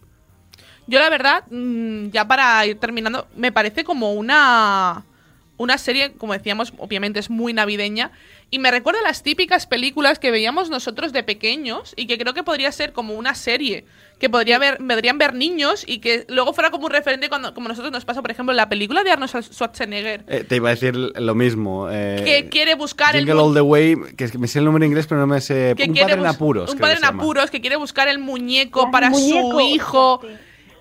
[0.88, 5.06] Yo la verdad, mm, ya para ir terminando, me parece como una
[5.58, 8.10] una serie, como decíamos, obviamente es muy navideña
[8.52, 12.34] y me recuerda a las típicas películas que veíamos nosotros de pequeños y que creo
[12.34, 13.86] que podría ser como una serie
[14.20, 17.70] que podría ver, podrían ver niños y que luego fuera como un referente cuando como
[17.70, 20.72] nosotros nos pasa, por ejemplo, en la película de Arnold Schwarzenegger, Eh, te iba a
[20.76, 21.88] decir lo mismo.
[21.89, 24.60] eh, que quiere buscar el Jingle mu- All the Way, que es que me sé
[24.60, 25.74] el nombre en inglés, pero no me sé.
[25.76, 26.72] que un padre en apuros.
[26.72, 30.22] un padre que en apuros que quiere buscar el muñeco El para muñeco, su hijo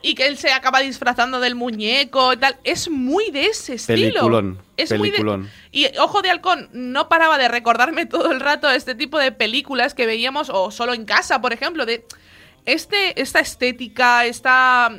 [0.03, 2.57] y que él se acaba disfrazando del muñeco y tal.
[2.65, 4.13] Es muy de ese estilo.
[4.13, 5.51] Peliculón, Es muy de- peliculón.
[5.71, 9.95] y Ojo de Halcón no paraba de recordarme todo el rato este tipo de películas
[9.95, 12.05] que veíamos, o solo en casa, por ejemplo, de
[12.67, 14.91] este, esta estética, esta.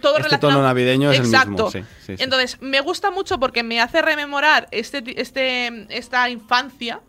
[0.00, 1.50] Todo Este relacionado- tono navideño es el Exacto.
[1.50, 2.22] mismo, sí, sí, sí.
[2.24, 7.00] Entonces, me gusta mucho porque me hace rememorar este, este, esta infancia.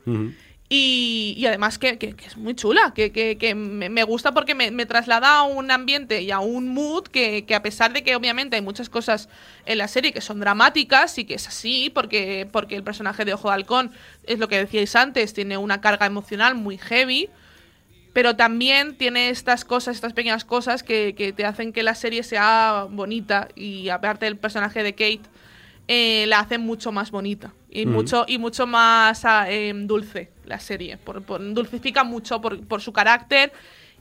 [0.76, 6.24] Y, además que, es muy chula, que, me, gusta porque me, traslada a un ambiente
[6.24, 9.30] y a un mood que, a pesar de que obviamente hay muchas cosas
[9.68, 13.36] en la serie que son dramáticas y que es así, porque, porque el personaje de
[13.36, 13.92] Ojo de Halcón,
[14.24, 17.30] es lo que decíais antes, tiene una carga emocional muy heavy,
[18.12, 22.24] pero también tiene estas cosas, estas pequeñas cosas que, que te hacen que la serie
[22.24, 25.30] sea bonita y aparte el personaje de Kate
[25.88, 27.94] eh, la hace mucho más bonita y Ujú.
[27.94, 32.94] mucho y mucho más em, dulce la serie por, por- dulcifica mucho por, por su
[32.94, 33.52] carácter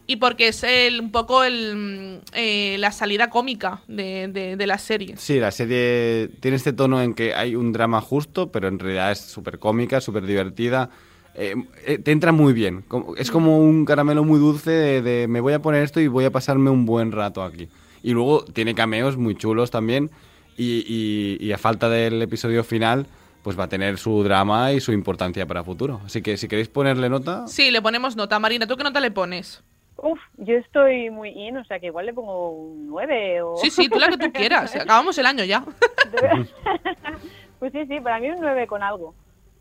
[0.07, 4.67] y porque es el, un poco el, mm, eh, la salida cómica de, de- de
[4.67, 8.69] la serie Sí, la serie tiene este tono en que hay un drama justo, pero
[8.69, 10.91] en realidad es súper cómica, súper divertida.
[11.35, 11.55] Eh,
[11.87, 12.85] eh, te entra muy bien.
[13.17, 16.27] Es como un caramelo muy dulce de, de me voy a poner esto y voy
[16.27, 17.69] a pasarme un buen rato aquí.
[18.03, 20.11] Y luego tiene cameos muy chulos también.
[20.59, 23.07] Y, y- y a falta del episodio final,
[23.43, 26.01] pues va a tener su drama y su importancia para futuro.
[26.05, 29.11] Así que si queréis ponerle nota, sí le ponemos nota Marina ¿tú qué nota le
[29.11, 29.63] pones?
[29.97, 33.57] Uf, yo estoy muy in, o sea que igual le pongo un 9 o...
[33.57, 35.65] sí sí tú la que tú quieras acabamos el año ya
[37.63, 39.15] Pues sí, sí, para mí un 9 con algo.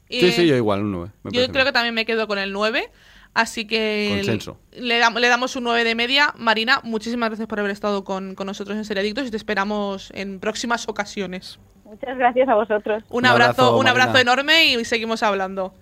[0.10, 1.12] sí, Eh, sí, yo igual, un 9.
[1.22, 2.90] me Yo creo que también me quedo con el 9.
[3.36, 4.58] Así que Consenso.
[4.72, 6.34] le, le damos un 9 de media.
[6.36, 10.40] Marina, muchísimas gracias por haber estado con, con nosotros en Seriadictos y te esperamos en
[10.40, 11.60] próximas ocasiones.
[11.92, 13.04] Muchas gracias a vosotros.
[13.10, 15.74] Un, abrazo, un abrazo enorme y seguimos hablando.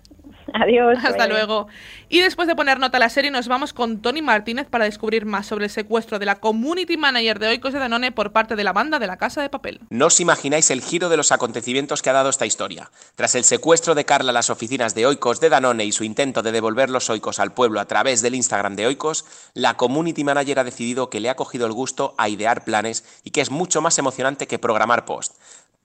[0.54, 0.98] Adiós.
[1.04, 1.28] Hasta Bye.
[1.28, 1.68] luego.
[2.08, 5.24] Y después de poner nota a la serie, nos vamos con Tony Martínez para descubrir
[5.24, 8.64] más sobre el secuestro de la community manager de Oikos de Danone por parte de
[8.64, 9.80] la banda de la Casa de Papel.
[9.90, 12.90] No os imagináis el giro de los acontecimientos que ha dado esta historia.
[13.14, 16.42] Tras el secuestro de Carla a las oficinas de Oikos de Danone y su intento
[16.42, 20.58] de devolver los Oikos al pueblo a través del Instagram de Oikos, la community manager
[20.58, 23.80] ha decidido que le ha cogido el gusto a idear planes y que es mucho
[23.80, 25.36] más emocionante que programar post.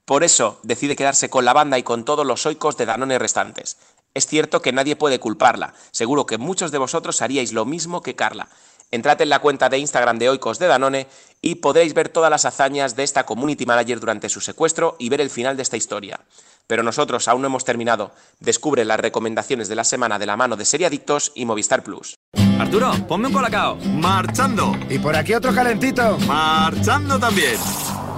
[0.06, 3.78] Por eso decide quedarse con la banda y con todos los Oikos de Danone restantes.
[4.14, 5.74] Es cierto que nadie puede culparla.
[5.91, 8.47] Seguro que muchos de vosotros haríais lo mismo que Carla.
[8.91, 11.08] Entrad en la cuenta de Instagram de Oikos de Danone
[11.41, 15.22] y podréis ver todas las hazañas de esta community manager durante su secuestro y ver
[15.22, 16.20] el final de esta historia.
[16.68, 18.12] Pero nosotros aún no hemos terminado.
[18.39, 22.16] Descubre las recomendaciones de la semana de la mano de Seriadictos y Movistar Plus.
[22.60, 23.76] Arturo, ponme un colacao.
[23.78, 24.78] Marchando.
[24.88, 26.18] Y por aquí otro calentito.
[26.20, 27.58] Marchando también.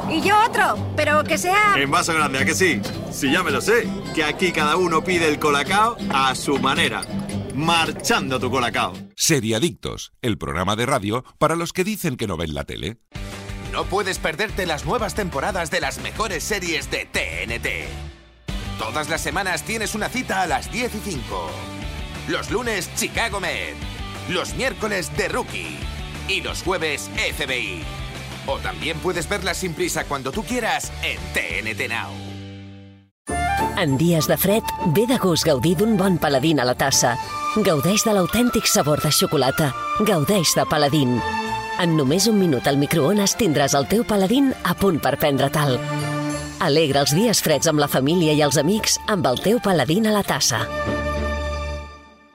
[0.09, 1.73] Y yo otro, pero que sea...
[1.75, 2.81] En vaso grande, ¿a que sí?
[3.11, 7.01] Si ya me lo sé, que aquí cada uno pide el colacao a su manera.
[7.53, 8.93] marchando tu colacao.
[9.15, 12.99] Seriadictos, el programa de radio para los que dicen que no ven la tele.
[13.71, 17.67] No puedes perderte las nuevas temporadas de las mejores series de TNT.
[18.79, 21.51] Todas las semanas tienes una cita a las 10 y 5.
[22.29, 23.73] Los lunes, Chicago Med.
[24.29, 25.77] Los miércoles, The Rookie.
[26.27, 27.81] Y los jueves, FBI.
[28.47, 32.27] O también puedes verlas sin prisa cuando tú quieras en TNT Now.
[33.77, 37.11] En dies de fred, ve de gust gaudir d'un bon paladín a la tassa.
[37.55, 39.67] Gaudeix de l'autèntic sabor de xocolata.
[39.99, 41.19] Gaudeix de paladín.
[41.77, 45.77] En només un minut al microones tindràs el teu paladín a punt per prendre tal.
[46.57, 50.15] Alegra els dies freds amb la família i els amics amb el teu paladín a
[50.15, 50.63] la tassa.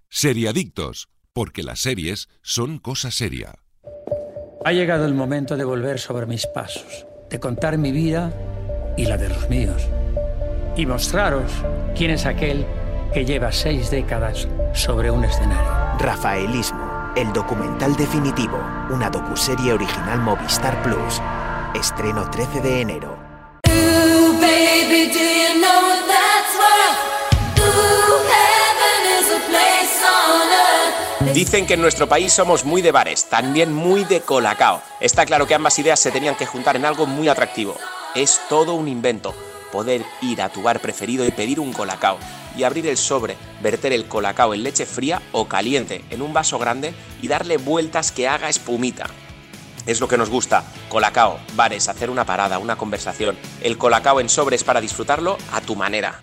[0.08, 3.61] Seriadictos, porque las series son cosa seria.
[4.64, 8.32] Ha llegado el momento de volver sobre mis pasos, de contar mi vida
[8.96, 9.88] y la de los míos.
[10.76, 11.50] Y mostraros
[11.96, 12.64] quién es aquel
[13.12, 15.98] que lleva seis décadas sobre un escenario.
[15.98, 18.58] Rafaelismo, el documental definitivo,
[18.90, 21.20] una docuserie original Movistar Plus.
[21.74, 23.18] Estreno 13 de enero.
[23.68, 27.11] Ooh, baby, do you know what that's
[31.34, 34.82] Dicen que en nuestro país somos muy de bares, también muy de colacao.
[35.00, 37.74] Está claro que ambas ideas se tenían que juntar en algo muy atractivo.
[38.14, 39.34] Es todo un invento.
[39.72, 42.18] Poder ir a tu bar preferido y pedir un colacao.
[42.54, 46.58] Y abrir el sobre, verter el colacao en leche fría o caliente en un vaso
[46.58, 49.06] grande y darle vueltas que haga espumita.
[49.86, 50.64] Es lo que nos gusta.
[50.90, 53.38] Colacao, bares, hacer una parada, una conversación.
[53.62, 56.20] El colacao en sobres para disfrutarlo a tu manera.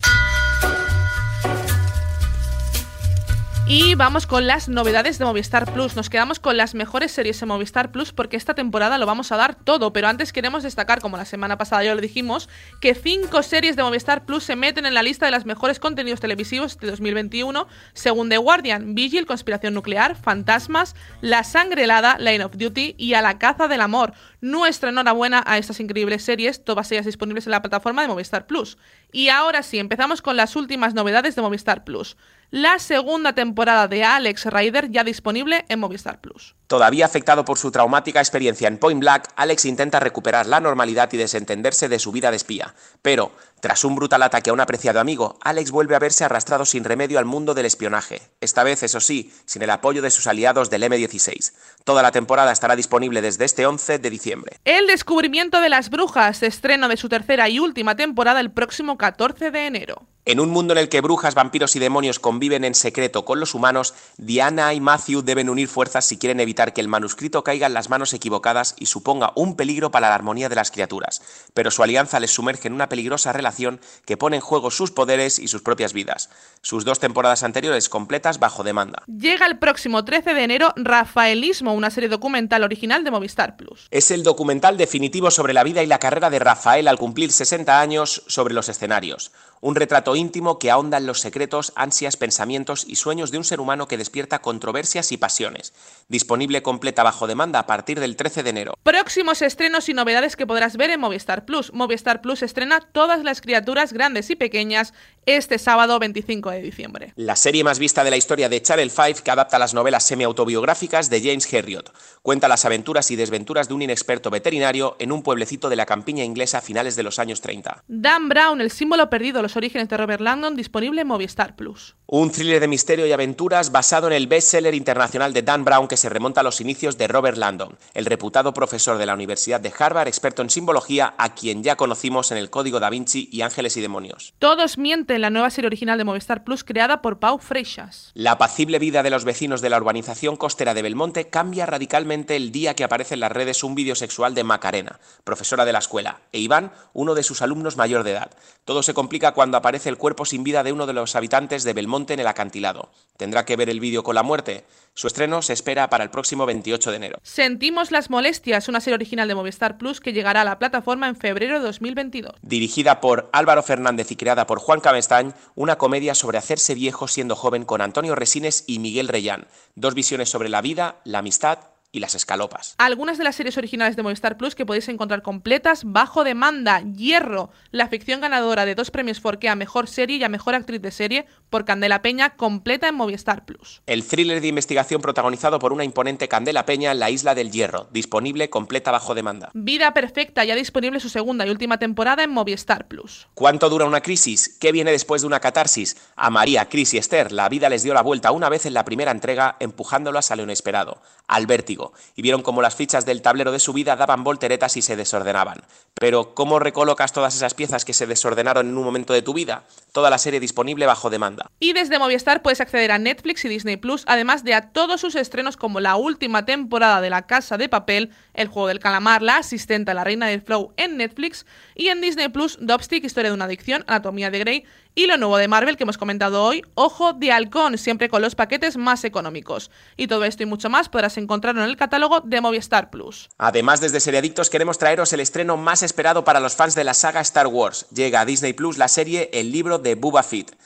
[3.71, 5.95] Y vamos con las novedades de Movistar Plus.
[5.95, 9.37] Nos quedamos con las mejores series en Movistar Plus porque esta temporada lo vamos a
[9.37, 9.93] dar todo.
[9.93, 12.49] Pero antes queremos destacar, como la semana pasada ya lo dijimos,
[12.81, 16.19] que cinco series de Movistar Plus se meten en la lista de los mejores contenidos
[16.19, 22.57] televisivos de 2021, según The Guardian, Vigil, Conspiración Nuclear, Fantasmas, La Sangre Helada, Line of
[22.57, 24.13] Duty y A la Caza del Amor.
[24.41, 28.77] Nuestra enhorabuena a estas increíbles series, todas ellas disponibles en la plataforma de Movistar Plus.
[29.11, 32.15] Y ahora sí, empezamos con las últimas novedades de Movistar Plus
[32.51, 36.55] la segunda temporada de Alex Rider ya disponible en Movistar Plus.
[36.69, 41.17] Todavía afectado por su traumática experiencia en Point Black, Alex intenta recuperar la normalidad y
[41.17, 42.75] desentenderse de su vida de espía.
[43.01, 46.83] Pero, tras un brutal ataque a un apreciado amigo, Alex vuelve a verse arrastrado sin
[46.83, 48.21] remedio al mundo del espionaje.
[48.39, 51.53] Esta vez, eso sí, sin el apoyo de sus aliados del M16.
[51.85, 54.57] Toda la temporada estará disponible desde este 11 de diciembre.
[54.63, 59.49] El descubrimiento de las brujas, estreno de su tercera y última temporada el próximo 14
[59.49, 60.05] de enero.
[60.25, 63.55] En un mundo en el que brujas, vampiros y demonios conviven en secreto con los
[63.55, 67.73] humanos, Diana y Matthew deben unir fuerzas si quieren evitar que el manuscrito caiga en
[67.73, 71.21] las manos equivocadas y suponga un peligro para la armonía de las criaturas.
[71.53, 75.39] Pero su alianza les sumerge en una peligrosa relación que pone en juego sus poderes
[75.39, 76.29] y sus propias vidas.
[76.61, 79.03] Sus dos temporadas anteriores completas bajo demanda.
[79.07, 83.87] Llega el próximo 13 de enero Rafaelismo, una serie documental original de Movistar Plus.
[83.89, 87.79] Es el documental definitivo sobre la vida y la carrera de Rafael al cumplir 60
[87.79, 89.31] años sobre los escenarios.
[89.61, 93.59] Un retrato íntimo que ahonda en los secretos, ansias, pensamientos y sueños de un ser
[93.59, 95.73] humano que despierta controversias y pasiones.
[96.07, 98.73] Disponible completa bajo demanda a partir del 13 de enero.
[98.83, 101.73] Próximos estrenos y novedades que podrás ver en Movistar Plus.
[101.73, 104.93] Movistar Plus estrena Todas las criaturas grandes y pequeñas
[105.25, 107.13] este sábado 25 de diciembre.
[107.15, 111.09] La serie más vista de la historia de Channel 5 que adapta las novelas semi-autobiográficas
[111.09, 111.93] de James Herriot.
[112.21, 116.23] Cuenta las aventuras y desventuras de un inexperto veterinario en un pueblecito de la campiña
[116.23, 117.83] inglesa a finales de los años 30.
[117.87, 121.95] Dan Brown, el símbolo perdido, los orígenes de Robert Langdon, disponible en Movistar Plus.
[122.11, 125.95] Un thriller de misterio y aventuras basado en el bestseller internacional de Dan Brown que
[125.95, 129.71] se remonta a los inicios de Robert Langdon, el reputado profesor de la Universidad de
[129.77, 133.77] Harvard, experto en simbología, a quien ya conocimos en el Código da Vinci y Ángeles
[133.77, 134.33] y Demonios.
[134.39, 138.09] Todos mienten, la nueva serie original de Movistar Plus creada por Pau Freixas.
[138.15, 142.51] La apacible vida de los vecinos de la urbanización costera de Belmonte cambia radicalmente el
[142.51, 146.21] día que aparece en las redes un vídeo sexual de Macarena, profesora de la escuela,
[146.31, 148.31] e Iván, uno de sus alumnos mayor de edad.
[148.65, 151.73] Todo se complica cuando aparece el cuerpo sin vida de uno de los habitantes de
[151.73, 152.91] Belmonte en el acantilado.
[153.17, 154.65] ¿Tendrá que ver el vídeo con la muerte?
[154.93, 157.19] Su estreno se espera para el próximo 28 de enero.
[157.21, 161.15] Sentimos las molestias, una serie original de Movistar Plus que llegará a la plataforma en
[161.15, 162.35] febrero de 2022.
[162.41, 167.35] Dirigida por Álvaro Fernández y creada por Juan Cabestañ, una comedia sobre hacerse viejo siendo
[167.35, 169.47] joven con Antonio Resines y Miguel Reyán.
[169.75, 171.59] Dos visiones sobre la vida, la amistad
[171.91, 172.75] y las escalopas.
[172.77, 176.81] Algunas de las series originales de Movistar Plus que podéis encontrar completas bajo demanda.
[176.81, 180.81] Hierro, la ficción ganadora de dos premios Forque a Mejor Serie y a Mejor Actriz
[180.81, 183.81] de Serie por Candela Peña, completa en Movistar Plus.
[183.85, 187.87] El thriller de investigación protagonizado por una imponente Candela Peña en la isla del Hierro,
[187.91, 189.49] disponible completa bajo demanda.
[189.53, 193.27] Vida Perfecta, ya disponible su segunda y última temporada en Movistar Plus.
[193.33, 194.57] ¿Cuánto dura una crisis?
[194.59, 195.97] ¿Qué viene después de una catarsis?
[196.15, 198.85] A María, Cris y Esther, la vida les dio la vuelta una vez en la
[198.85, 203.51] primera entrega, empujándolas a lo inesperado, al vértigo, y vieron cómo las fichas del tablero
[203.51, 205.63] de su vida daban volteretas y se desordenaban.
[205.93, 209.63] Pero, ¿cómo recolocas todas esas piezas que se desordenaron en un momento de tu vida?
[209.91, 211.38] Toda la serie disponible bajo demanda.
[211.59, 215.15] Y desde Movistar puedes acceder a Netflix y Disney Plus, además de a todos sus
[215.15, 219.37] estrenos como la última temporada de La Casa de Papel, El Juego del Calamar, La
[219.37, 223.45] Asistenta, La Reina del Flow en Netflix y en Disney Plus, Dopstick, Historia de una
[223.45, 224.65] Adicción, Anatomía de Grey
[224.95, 228.35] y lo nuevo de Marvel que hemos comentado hoy, Ojo de Halcón, siempre con los
[228.35, 229.71] paquetes más económicos.
[229.95, 233.29] Y todo esto y mucho más podrás encontrarlo en el catálogo de Movistar Plus.
[233.37, 237.21] Además, desde Seriadictos queremos traeros el estreno más esperado para los fans de la saga
[237.21, 237.85] Star Wars.
[237.93, 240.57] Llega a Disney Plus la serie El libro de Boba Fett.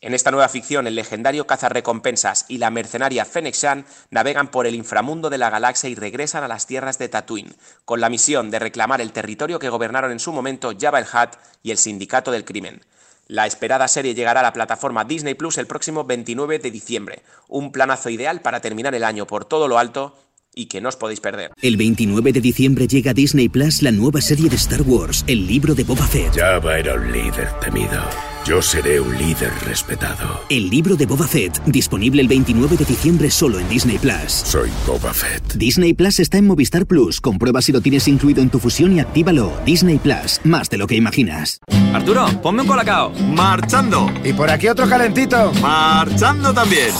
[0.00, 4.76] En esta nueva ficción, el legendario cazarrecompensas y la mercenaria Fennec Shan navegan por el
[4.76, 8.60] inframundo de la galaxia y regresan a las tierras de Tatooine, con la misión de
[8.60, 12.44] reclamar el territorio que gobernaron en su momento Jabba el Hutt y el Sindicato del
[12.44, 12.82] Crimen.
[13.26, 17.72] La esperada serie llegará a la plataforma Disney Plus el próximo 29 de diciembre, un
[17.72, 20.16] planazo ideal para terminar el año por todo lo alto
[20.54, 21.52] y que no os podéis perder.
[21.60, 25.46] El 29 de diciembre llega a Disney Plus la nueva serie de Star Wars, el
[25.46, 26.34] libro de Boba Fett.
[26.34, 28.37] Java era un líder temido.
[28.44, 30.40] Yo seré un líder respetado.
[30.48, 34.32] El libro de Boba Fett, disponible el 29 de diciembre solo en Disney Plus.
[34.32, 35.54] Soy Boba Fett.
[35.54, 37.20] Disney Plus está en Movistar Plus.
[37.20, 39.52] Comprueba si lo tienes incluido en tu fusión y actívalo.
[39.66, 41.60] Disney Plus, más de lo que imaginas.
[41.92, 43.10] Arturo, ponme un colacao.
[43.10, 44.10] Marchando.
[44.24, 45.52] Y por aquí otro calentito.
[45.60, 46.92] Marchando también.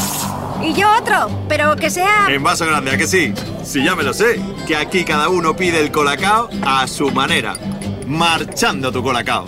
[0.62, 2.26] Y yo otro, pero que sea...
[2.28, 3.32] En vaso grande, ¿a que sí?
[3.64, 7.54] Si ya me lo sé, que aquí cada uno pide el colacao a su manera.
[8.06, 9.46] Marchando tu colacao.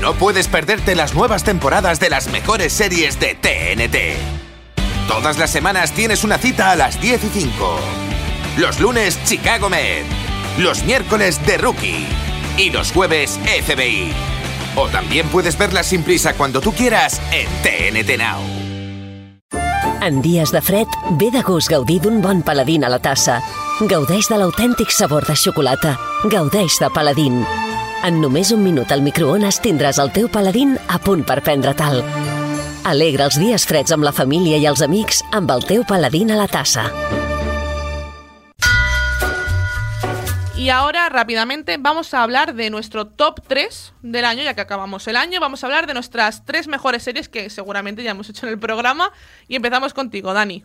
[0.00, 4.36] No puedes perderte las nuevas temporadas de las mejores series de TNT.
[5.08, 7.80] Todas las semanas tienes una cita a las 10 y 5.
[8.58, 10.04] Los lunes, Chicago Med.
[10.58, 12.06] Los miércoles, The Rookie.
[12.58, 14.12] Y los jueves, FBI.
[14.76, 18.66] O también puedes verlas sin prisa cuando tú quieras en TNT Now.
[20.02, 23.42] En dies de fred, ve de gust gaudir bon paladín a la tassa.
[23.80, 25.98] Gaudeix de l'autèntic sabor de xocolata.
[26.24, 27.44] Gaudeix de paladín.
[28.04, 32.02] En només un minut al microones tindràs el teu paladín a punt per prendre tal.
[32.86, 36.36] Alegra els dies freds amb la família i els amics amb el teu paladín a
[36.38, 36.90] la tassa.
[40.56, 45.06] Y ahora, rápidamente, vamos a hablar de nuestro top 3 del año, ya que acabamos
[45.06, 45.38] el año.
[45.38, 48.58] Vamos a hablar de nuestras tres mejores series que seguramente ya hemos hecho en el
[48.58, 49.12] programa.
[49.48, 50.64] Y empezamos contigo, Dani.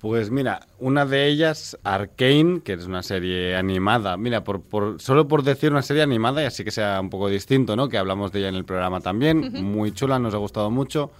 [0.00, 4.16] Pues mira, una de ellas, Arcane, que es una serie animada.
[4.16, 7.28] Mira, por, por, solo por decir una serie animada, y así que sea un poco
[7.28, 7.88] distinto, ¿no?
[7.88, 9.52] Que hablamos de ella en el programa también.
[9.64, 11.10] Muy chula, nos ha gustado mucho.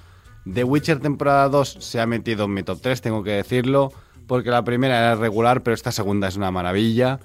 [0.52, 3.92] The Witcher temporada 2 se ha metido en mi top 3, tengo que decirlo,
[4.28, 7.18] porque la primera era regular, pero esta segunda es una maravilla.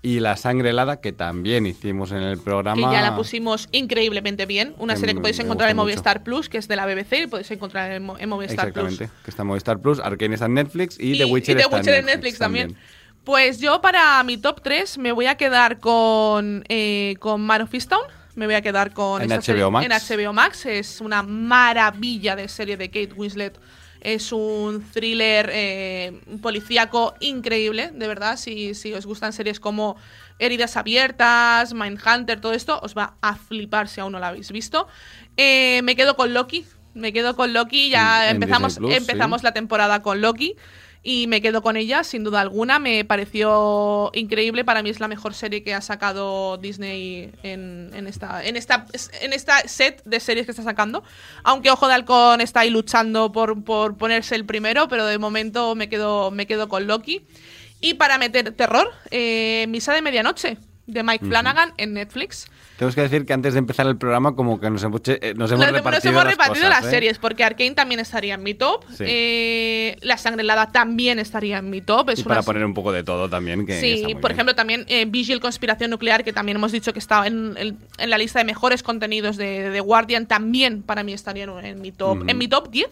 [0.00, 2.88] Y La Sangre Helada, que también hicimos en el programa.
[2.88, 4.74] Que ya la pusimos increíblemente bien.
[4.78, 5.86] Una Que serie que podéis encontrar en mucho.
[5.86, 8.84] Movistar Plus, que es de la BBC, y podéis encontrar en, Mo- en Movistar Plus.
[8.92, 11.58] Exactamente, que está en Movistar Plus, Arcane está en Netflix y, Y- The Witcher, y
[11.58, 12.76] The está Witcher en Netflix, también.
[13.24, 17.74] Pues yo para mi top 3 me voy a quedar con, eh, con Man of
[17.74, 18.02] Easttown.
[18.36, 20.10] Me voy a quedar con En esta HBO serie- Max.
[20.10, 20.66] en HBO Max.
[20.66, 23.58] Es una maravilla de serie de Kate Winslet.
[24.00, 28.36] Es un thriller eh, policíaco increíble, de verdad.
[28.36, 29.96] Si, si os gustan series como
[30.38, 34.86] Heridas Abiertas, Mindhunter, todo esto, os va a flipar si aún no la habéis visto.
[35.36, 36.64] Eh, me quedo con Loki.
[36.94, 37.90] Me quedo con Loki.
[37.90, 39.44] Ya En- empezamos, Plus, empezamos sí.
[39.44, 40.56] la temporada con Loki
[41.02, 42.78] y me quedo con ella, sin duda alguna.
[42.78, 44.64] Me pareció increíble.
[44.64, 48.86] Para mí es la mejor serie que ha sacado Disney en, en esta, en, esta,
[49.20, 51.04] en esta set de series que está sacando.
[51.44, 55.74] Aunque Ojo de Halcón está ahí luchando por, por ponerse el primero, pero de momento
[55.74, 57.26] me quedo, me quedo con Loki.
[57.80, 61.26] Y para meter terror, eh, Misa de Medianoche, de Mike.
[61.26, 62.48] Flanagan en Netflix.
[62.78, 65.50] Tenemos que decir que antes de empezar el programa como que nos hemos, eh, nos
[65.50, 66.90] hemos Nos- repartido, nos hemos las, repartido cosas, las ¿eh?
[66.94, 68.84] series, porque Arkane también estaría en mi top.
[68.96, 69.04] Sí.
[69.04, 72.10] eh, la Sangre Helada también estaría en mi top.
[72.10, 74.30] Es Y una para poner un poco de todo también, que Sí, por bien.
[74.32, 78.10] ejemplo, también eh, Vigil Conspiración Nuclear, que también hemos dicho que estaba en, en- en
[78.10, 81.90] la lista de mejores contenidos de, The Guardian, también para mí estaría en, en mi
[81.90, 82.28] top.
[82.28, 82.86] En mi top 10,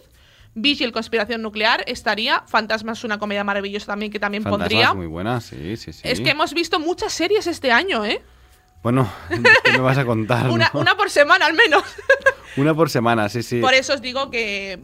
[0.53, 2.43] Vigil Conspiración Nuclear estaría.
[2.47, 4.93] Fantasmas, una comedia maravillosa también, que también Fantasmas, pondría.
[4.93, 6.01] muy buena, sí, sí, sí.
[6.03, 8.21] Es que hemos visto muchas series este año, ¿eh?
[8.87, 9.11] Bueno,
[9.65, 10.49] ¿qué me vas a contar?
[10.49, 10.79] Una, no?
[10.79, 11.83] una por semana al menos.
[12.55, 13.59] Una por semana, sí, sí.
[13.59, 14.79] Por eso os digo que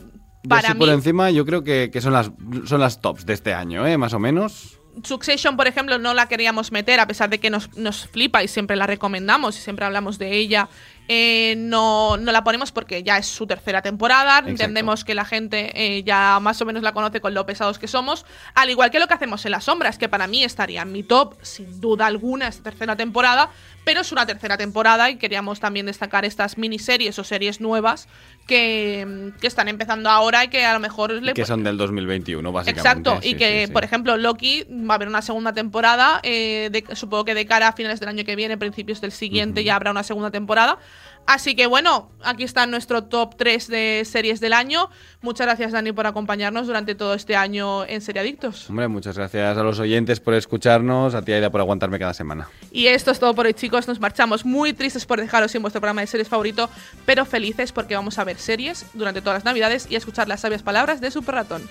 [0.50, 2.30] para así mí por encima yo creo que, que son, las,
[2.66, 3.98] son las tops de este año, ¿eh?
[3.98, 4.78] Más o menos.
[5.04, 8.50] Succession, por ejemplo, no la queríamos meter, a pesar de que nos, nos flipa y
[8.50, 10.68] siempre la recomendamos y siempre hablamos de ella
[11.08, 14.38] eh, no, no la ponemos porque ya es su tercera temporada.
[14.40, 14.50] Exacto.
[14.50, 17.88] Entendemos que la gente eh, ya más o menos la conoce con lo pesados que
[17.88, 18.26] somos.
[18.56, 21.04] Al igual que lo que hacemos en las sombras, que para mí estaría en mi
[21.04, 23.50] top, sin duda alguna, esta tercera temporada.
[23.86, 28.08] Pero es una tercera temporada y queríamos también destacar estas miniseries o series nuevas
[28.48, 32.50] que, que están empezando ahora y que a lo mejor le Que son del 2021,
[32.52, 32.80] básicamente.
[33.10, 33.74] Exacto, y que, sí, sí.
[33.74, 37.68] por ejemplo, Loki va a haber una segunda temporada, eh, de- supongo que de cara
[37.70, 40.78] a finales del año que viene, principios del siguiente, ya habrá una segunda temporada.
[41.26, 44.90] Así que bueno, aquí está nuestro top 3 de series del año.
[45.22, 48.70] Muchas gracias, Dani, por acompañarnos durante todo este año en Seriadictos.
[48.70, 52.50] Hombre, muchas gracias a los oyentes por escucharnos, a ti, Aida, por aguantarme cada semana.
[52.72, 53.88] Y esto es todo por hoy, chicos.
[53.88, 56.70] Nos marchamos muy tristes por dejaros sin vuestro programa de series favorito,
[57.06, 60.42] pero felices porque vamos a ver series durante todas las navidades y a escuchar las
[60.42, 61.62] sabias palabras de Super Ratón.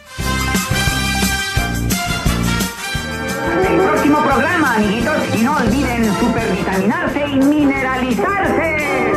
[3.69, 9.13] El próximo programa, amiguitos, y no olviden supervitaminarse y mineralizarse.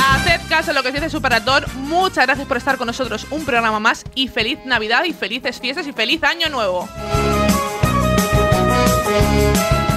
[0.00, 1.66] Haced caso a lo que os dice Superator.
[1.74, 5.86] Muchas gracias por estar con nosotros un programa más y feliz Navidad y felices fiestas
[5.86, 6.88] y feliz año nuevo.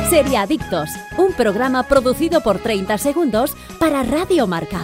[0.09, 4.81] Seriadictos, un programa producido por 30 segundos para Radio Marca.